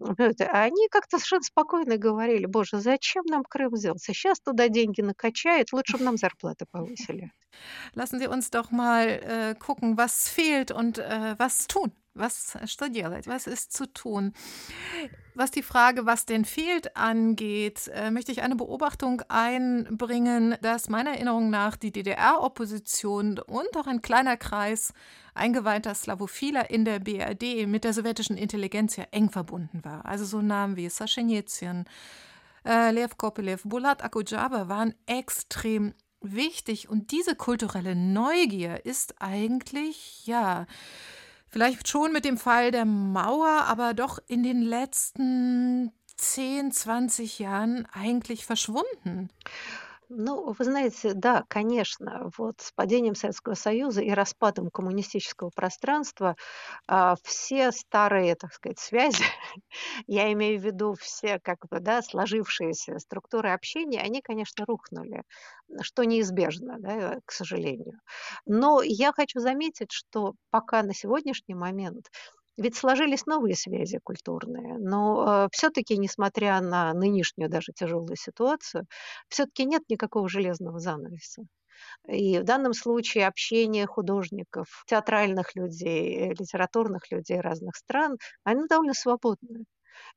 [0.00, 4.12] а они как-то совершенно спокойно говорили, боже, зачем нам Крым взялся?
[4.12, 7.30] Сейчас туда деньги накачает, лучше бы нам зарплаты повысили.
[7.94, 11.92] Lassen Sie uns doch mal äh, gucken, was fehlt und äh, was tun.
[12.14, 14.32] Was studiert, was ist zu tun?
[15.36, 21.10] Was die Frage, was denn fehlt, angeht, äh, möchte ich eine Beobachtung einbringen, dass meiner
[21.10, 24.92] Erinnerung nach die DDR-Opposition und auch ein kleiner Kreis
[25.34, 30.04] eingeweihter Slavophiler in der BRD mit der sowjetischen Intelligenz ja eng verbunden war.
[30.04, 31.84] Also so Namen wie Saschenjezin,
[32.66, 36.88] äh, Lev Kopelev, Bulat Akujaba waren extrem wichtig.
[36.88, 40.66] Und diese kulturelle Neugier ist eigentlich, ja,
[41.48, 47.86] vielleicht schon mit dem Fall der Mauer, aber doch in den letzten 10, 20 Jahren
[47.92, 49.30] eigentlich verschwunden.
[50.10, 56.34] Ну, вы знаете, да, конечно, вот с падением Советского Союза и распадом коммунистического пространства
[56.86, 59.22] а, все старые, так сказать, связи,
[60.06, 65.24] я имею в виду все как бы, да, сложившиеся структуры общения, они, конечно, рухнули,
[65.82, 68.00] что неизбежно, да, к сожалению.
[68.46, 72.06] Но я хочу заметить, что пока на сегодняшний момент
[72.58, 78.86] ведь сложились новые связи культурные, но э, все-таки, несмотря на нынешнюю даже тяжелую ситуацию,
[79.28, 81.44] все-таки нет никакого железного занавеса.
[82.08, 89.64] И в данном случае общение художников, театральных людей, литературных людей разных стран, оно довольно свободное.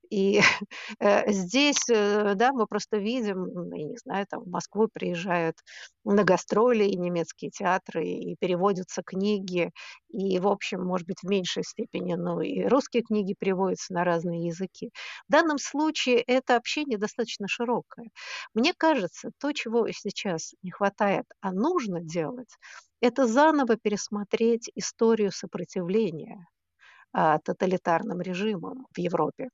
[0.09, 0.41] И
[0.99, 5.55] э, здесь, э, да, мы просто видим, я не знаю, там в Москву приезжают
[6.03, 9.71] на гастроли и немецкие театры, и переводятся книги,
[10.09, 14.47] и, в общем, может быть, в меньшей степени, но и русские книги переводятся на разные
[14.47, 14.91] языки.
[15.27, 18.09] В данном случае это общение достаточно широкое.
[18.53, 22.49] Мне кажется, то, чего сейчас не хватает, а нужно делать,
[23.01, 26.47] это заново пересмотреть историю сопротивления
[27.13, 29.49] а, тоталитарным режимам в Европе.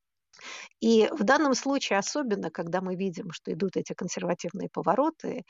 [0.80, 5.44] И в данном случае особенно, когда мы видим, что идут эти консервативные повороты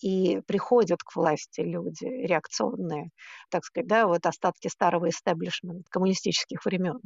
[0.00, 3.10] и приходят к власти люди реакционные,
[3.50, 7.00] так сказать, да, вот остатки старого истеблишмента коммунистических времен,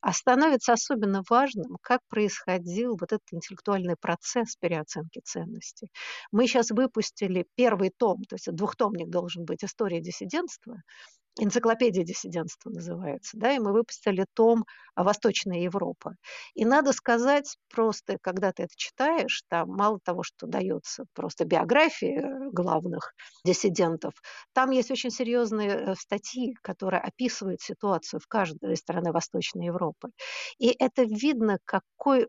[0.00, 5.90] а становится особенно важным, как происходил вот этот интеллектуальный процесс переоценки ценностей.
[6.32, 10.76] Мы сейчас выпустили первый том, то есть двухтомник должен быть «История диссидентства»,
[11.38, 14.64] энциклопедия диссидентства называется, да, и мы выпустили том
[14.96, 16.16] «Восточная Европа».
[16.54, 22.22] И надо сказать просто, когда ты это читаешь, там мало того, что дается просто биографии
[22.52, 23.12] главных
[23.44, 24.12] диссидентов,
[24.52, 30.10] там есть очень серьезные э, статьи, которые описывают ситуацию в каждой стране Восточной Европы.
[30.58, 32.28] И это видно, какой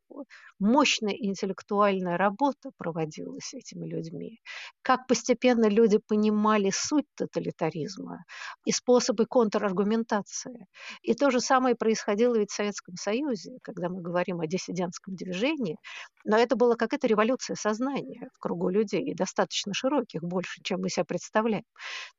[0.60, 4.40] мощная интеллектуальная работа проводилась этими людьми,
[4.82, 8.24] как постепенно люди понимали суть тоталитаризма,
[8.92, 10.68] способы контраргументации.
[11.02, 15.78] И то же самое происходило ведь в Советском Союзе, когда мы говорим о диссидентском движении.
[16.26, 20.90] Но это была какая-то революция сознания в кругу людей, и достаточно широких, больше, чем мы
[20.90, 21.64] себе представляем.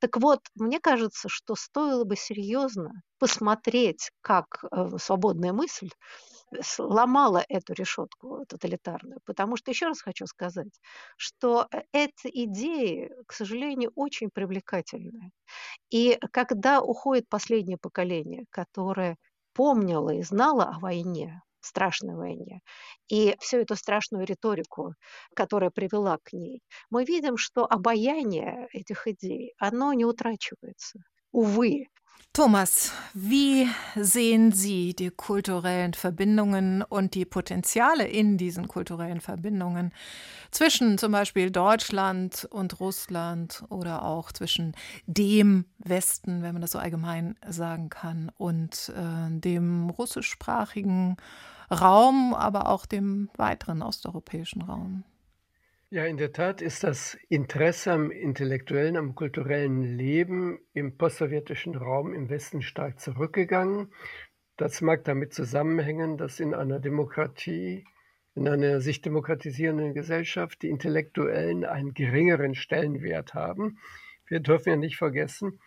[0.00, 5.90] Так вот, мне кажется, что стоило бы серьезно посмотреть, как э, свободная мысль
[6.60, 9.20] сломала эту решетку тоталитарную.
[9.24, 10.80] Потому что, еще раз хочу сказать,
[11.16, 15.30] что э, эти идеи, к сожалению, очень привлекательны.
[15.90, 19.16] И когда уходит последнее поколение, которое
[19.54, 22.60] помнило и знало о войне, страшной войне,
[23.08, 24.94] и всю эту страшную риторику,
[25.36, 26.60] которая привела к ней,
[26.90, 30.98] мы видим, что обаяние этих идей, оно не утрачивается.
[31.30, 31.86] Увы,
[32.34, 39.92] Thomas, wie sehen Sie die kulturellen Verbindungen und die Potenziale in diesen kulturellen Verbindungen
[40.50, 44.74] zwischen zum Beispiel Deutschland und Russland oder auch zwischen
[45.06, 51.18] dem Westen, wenn man das so allgemein sagen kann, und äh, dem russischsprachigen
[51.70, 55.04] Raum, aber auch dem weiteren osteuropäischen Raum?
[55.92, 62.14] Ja, in der Tat ist das Interesse am intellektuellen, am kulturellen Leben im postsowjetischen Raum
[62.14, 63.92] im Westen stark zurückgegangen.
[64.56, 67.84] Das mag damit zusammenhängen, dass in einer Demokratie,
[68.34, 73.76] in einer sich demokratisierenden Gesellschaft die Intellektuellen einen geringeren Stellenwert haben.
[74.26, 75.60] Wir dürfen ja nicht vergessen,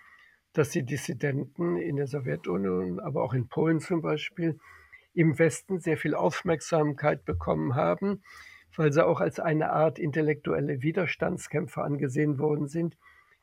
[0.54, 4.58] dass die Dissidenten in der Sowjetunion, aber auch in Polen zum Beispiel,
[5.14, 8.24] im Westen sehr viel Aufmerksamkeit bekommen haben
[8.78, 12.98] weil sie auch als eine Art intellektuelle Widerstandskämpfer angesehen worden sind,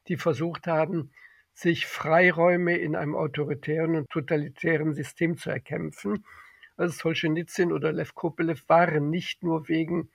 [0.09, 1.11] die versucht haben,
[1.55, 6.25] sich Freiräume in einem autoritären und totalitären System zu erkämpfen.
[6.77, 10.11] Also Solzhenitsyn oder Lev Kopelev waren nicht nur wegen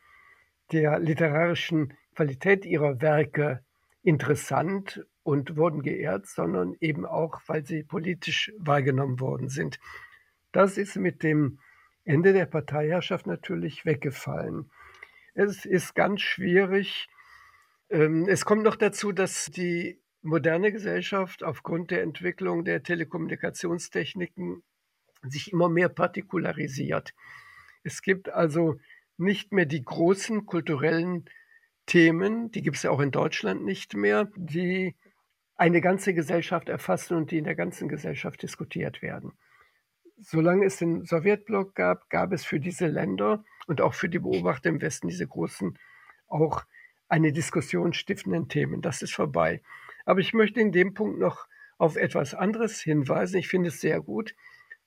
[0.72, 3.64] der literarischen Qualität ihrer Werke
[4.04, 9.80] interessant und wurden geehrt, sondern eben auch, weil sie politisch wahrgenommen worden sind.
[10.52, 11.60] Das ist mit dem
[12.04, 14.72] Ende der Parteiherrschaft natürlich weggefallen.
[15.40, 17.08] Es ist ganz schwierig.
[17.92, 24.64] Ähm, es kommt noch dazu, dass die moderne Gesellschaft aufgrund der Entwicklung der Telekommunikationstechniken
[25.22, 27.14] sich immer mehr partikularisiert.
[27.84, 28.80] Es gibt also
[29.18, 31.26] nicht mehr die großen kulturellen
[31.86, 34.96] Themen, die gibt es ja auch in Deutschland nicht mehr, die
[35.56, 39.34] eine ganze Gesellschaft erfassen und die in der ganzen Gesellschaft diskutiert werden.
[40.20, 44.70] Solange es den Sowjetblock gab, gab es für diese Länder und auch für die Beobachter
[44.70, 45.78] im Westen diese großen,
[46.28, 46.64] auch
[47.08, 48.82] eine Diskussion stiftenden Themen.
[48.82, 49.62] Das ist vorbei.
[50.06, 51.48] Aber ich möchte in dem Punkt noch
[51.78, 53.38] auf etwas anderes hinweisen.
[53.38, 54.34] Ich finde es sehr gut,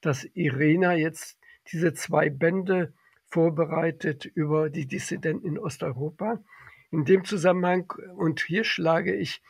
[0.00, 1.38] dass Irena jetzt
[1.70, 2.92] diese zwei Bände
[3.26, 6.42] vorbereitet über die Dissidenten in Osteuropa.
[6.90, 9.42] In dem Zusammenhang, und hier schlage ich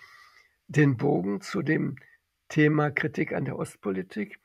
[0.68, 1.96] den Bogen zu dem
[2.48, 4.38] Thema Kritik an der Ostpolitik.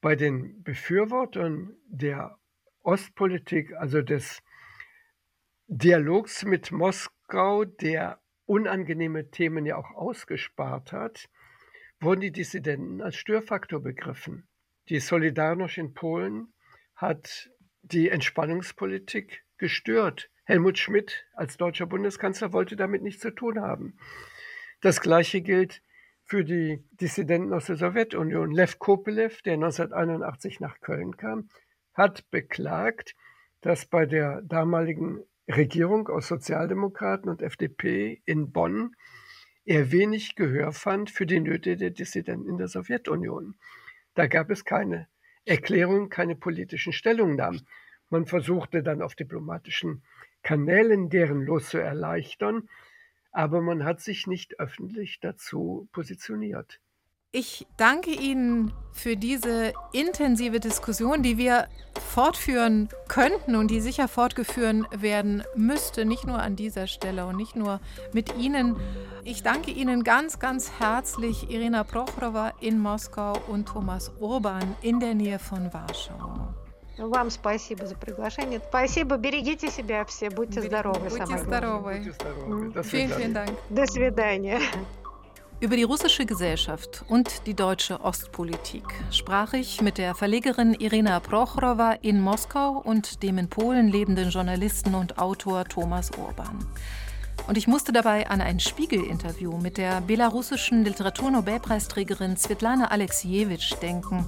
[0.00, 2.38] Bei den Befürwortern der
[2.82, 4.42] Ostpolitik, also des
[5.66, 11.28] Dialogs mit Moskau, der unangenehme Themen ja auch ausgespart hat,
[12.00, 14.46] wurden die Dissidenten als Störfaktor begriffen.
[14.88, 16.54] Die Solidarność in Polen
[16.94, 17.50] hat
[17.82, 20.30] die Entspannungspolitik gestört.
[20.44, 23.98] Helmut Schmidt als deutscher Bundeskanzler wollte damit nichts zu tun haben.
[24.80, 25.82] Das Gleiche gilt
[26.28, 28.52] für die Dissidenten aus der Sowjetunion.
[28.52, 31.48] Lev Kopelev, der 1981 nach Köln kam,
[31.94, 33.16] hat beklagt,
[33.62, 38.94] dass bei der damaligen Regierung aus Sozialdemokraten und FDP in Bonn
[39.64, 43.54] er wenig Gehör fand für die Nöte der Dissidenten in der Sowjetunion.
[44.14, 45.08] Da gab es keine
[45.46, 47.66] Erklärung, keine politischen Stellungnahmen.
[48.10, 50.02] Man versuchte dann auf diplomatischen
[50.42, 52.68] Kanälen deren Los zu erleichtern,
[53.32, 56.80] aber man hat sich nicht öffentlich dazu positioniert.
[57.30, 61.68] Ich danke Ihnen für diese intensive Diskussion, die wir
[62.00, 67.54] fortführen könnten und die sicher fortgeführt werden müsste, nicht nur an dieser Stelle und nicht
[67.54, 67.80] nur
[68.14, 68.76] mit Ihnen.
[69.24, 75.14] Ich danke Ihnen ganz, ganz herzlich, Irina Prochorova in Moskau und Thomas Urban in der
[75.14, 76.54] Nähe von Warschau.
[76.97, 78.61] Вам спасибо за приглашение.
[78.69, 79.17] Спасибо.
[79.17, 80.29] Берегите себя все.
[80.29, 81.09] Будьте здоровы.
[81.09, 81.97] Будьте здоровы.
[81.97, 82.83] Будьте здоровы.
[82.83, 83.51] Vielen, vielen Dank.
[83.69, 84.59] До свидания.
[85.59, 91.93] Über die russische Gesellschaft und die deutsche Ostpolitik sprach ich mit der Verlegerin Irina Prochorowa
[92.01, 96.59] in Moskau und dem in Polen lebenden Journalisten und Autor Thomas Urban.
[97.47, 104.25] Und ich musste dabei an ein Spiegel-Interview mit der belarussischen Literaturnobelpreisträgerin Svetlana Alexievich denken,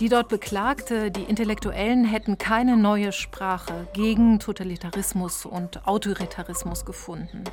[0.00, 7.44] die dort beklagte, die Intellektuellen hätten keine neue Sprache gegen Totalitarismus und Autoritarismus gefunden.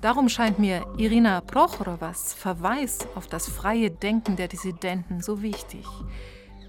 [0.00, 5.84] Darum scheint mir Irina Prochorowas Verweis auf das freie Denken der Dissidenten so wichtig.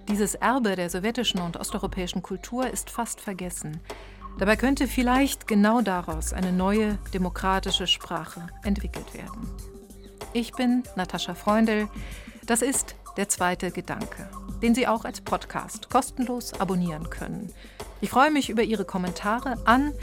[0.08, 3.80] Dieses Erbe der sowjetischen und osteuropäischen Kultur ist fast vergessen.
[4.40, 9.52] Dabei könnte vielleicht genau daraus eine neue demokratische Sprache entwickelt werden.
[10.34, 11.88] Ich bin Natascha Freundl.
[12.46, 14.30] Das ist der zweite Gedanke,
[14.61, 17.51] den Sie auch als Podcast kostenlos abonnieren können.
[17.99, 19.93] Ich freue mich über Ihre Kommentare an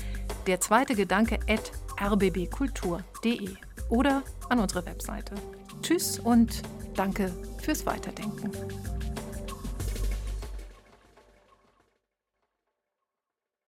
[0.46, 3.48] der zweite Gedanke at rbbkultur.de
[3.88, 5.34] oder an unsere Webseite.
[5.80, 6.60] Tschüss und
[6.94, 8.50] danke fürs Weiterdenken.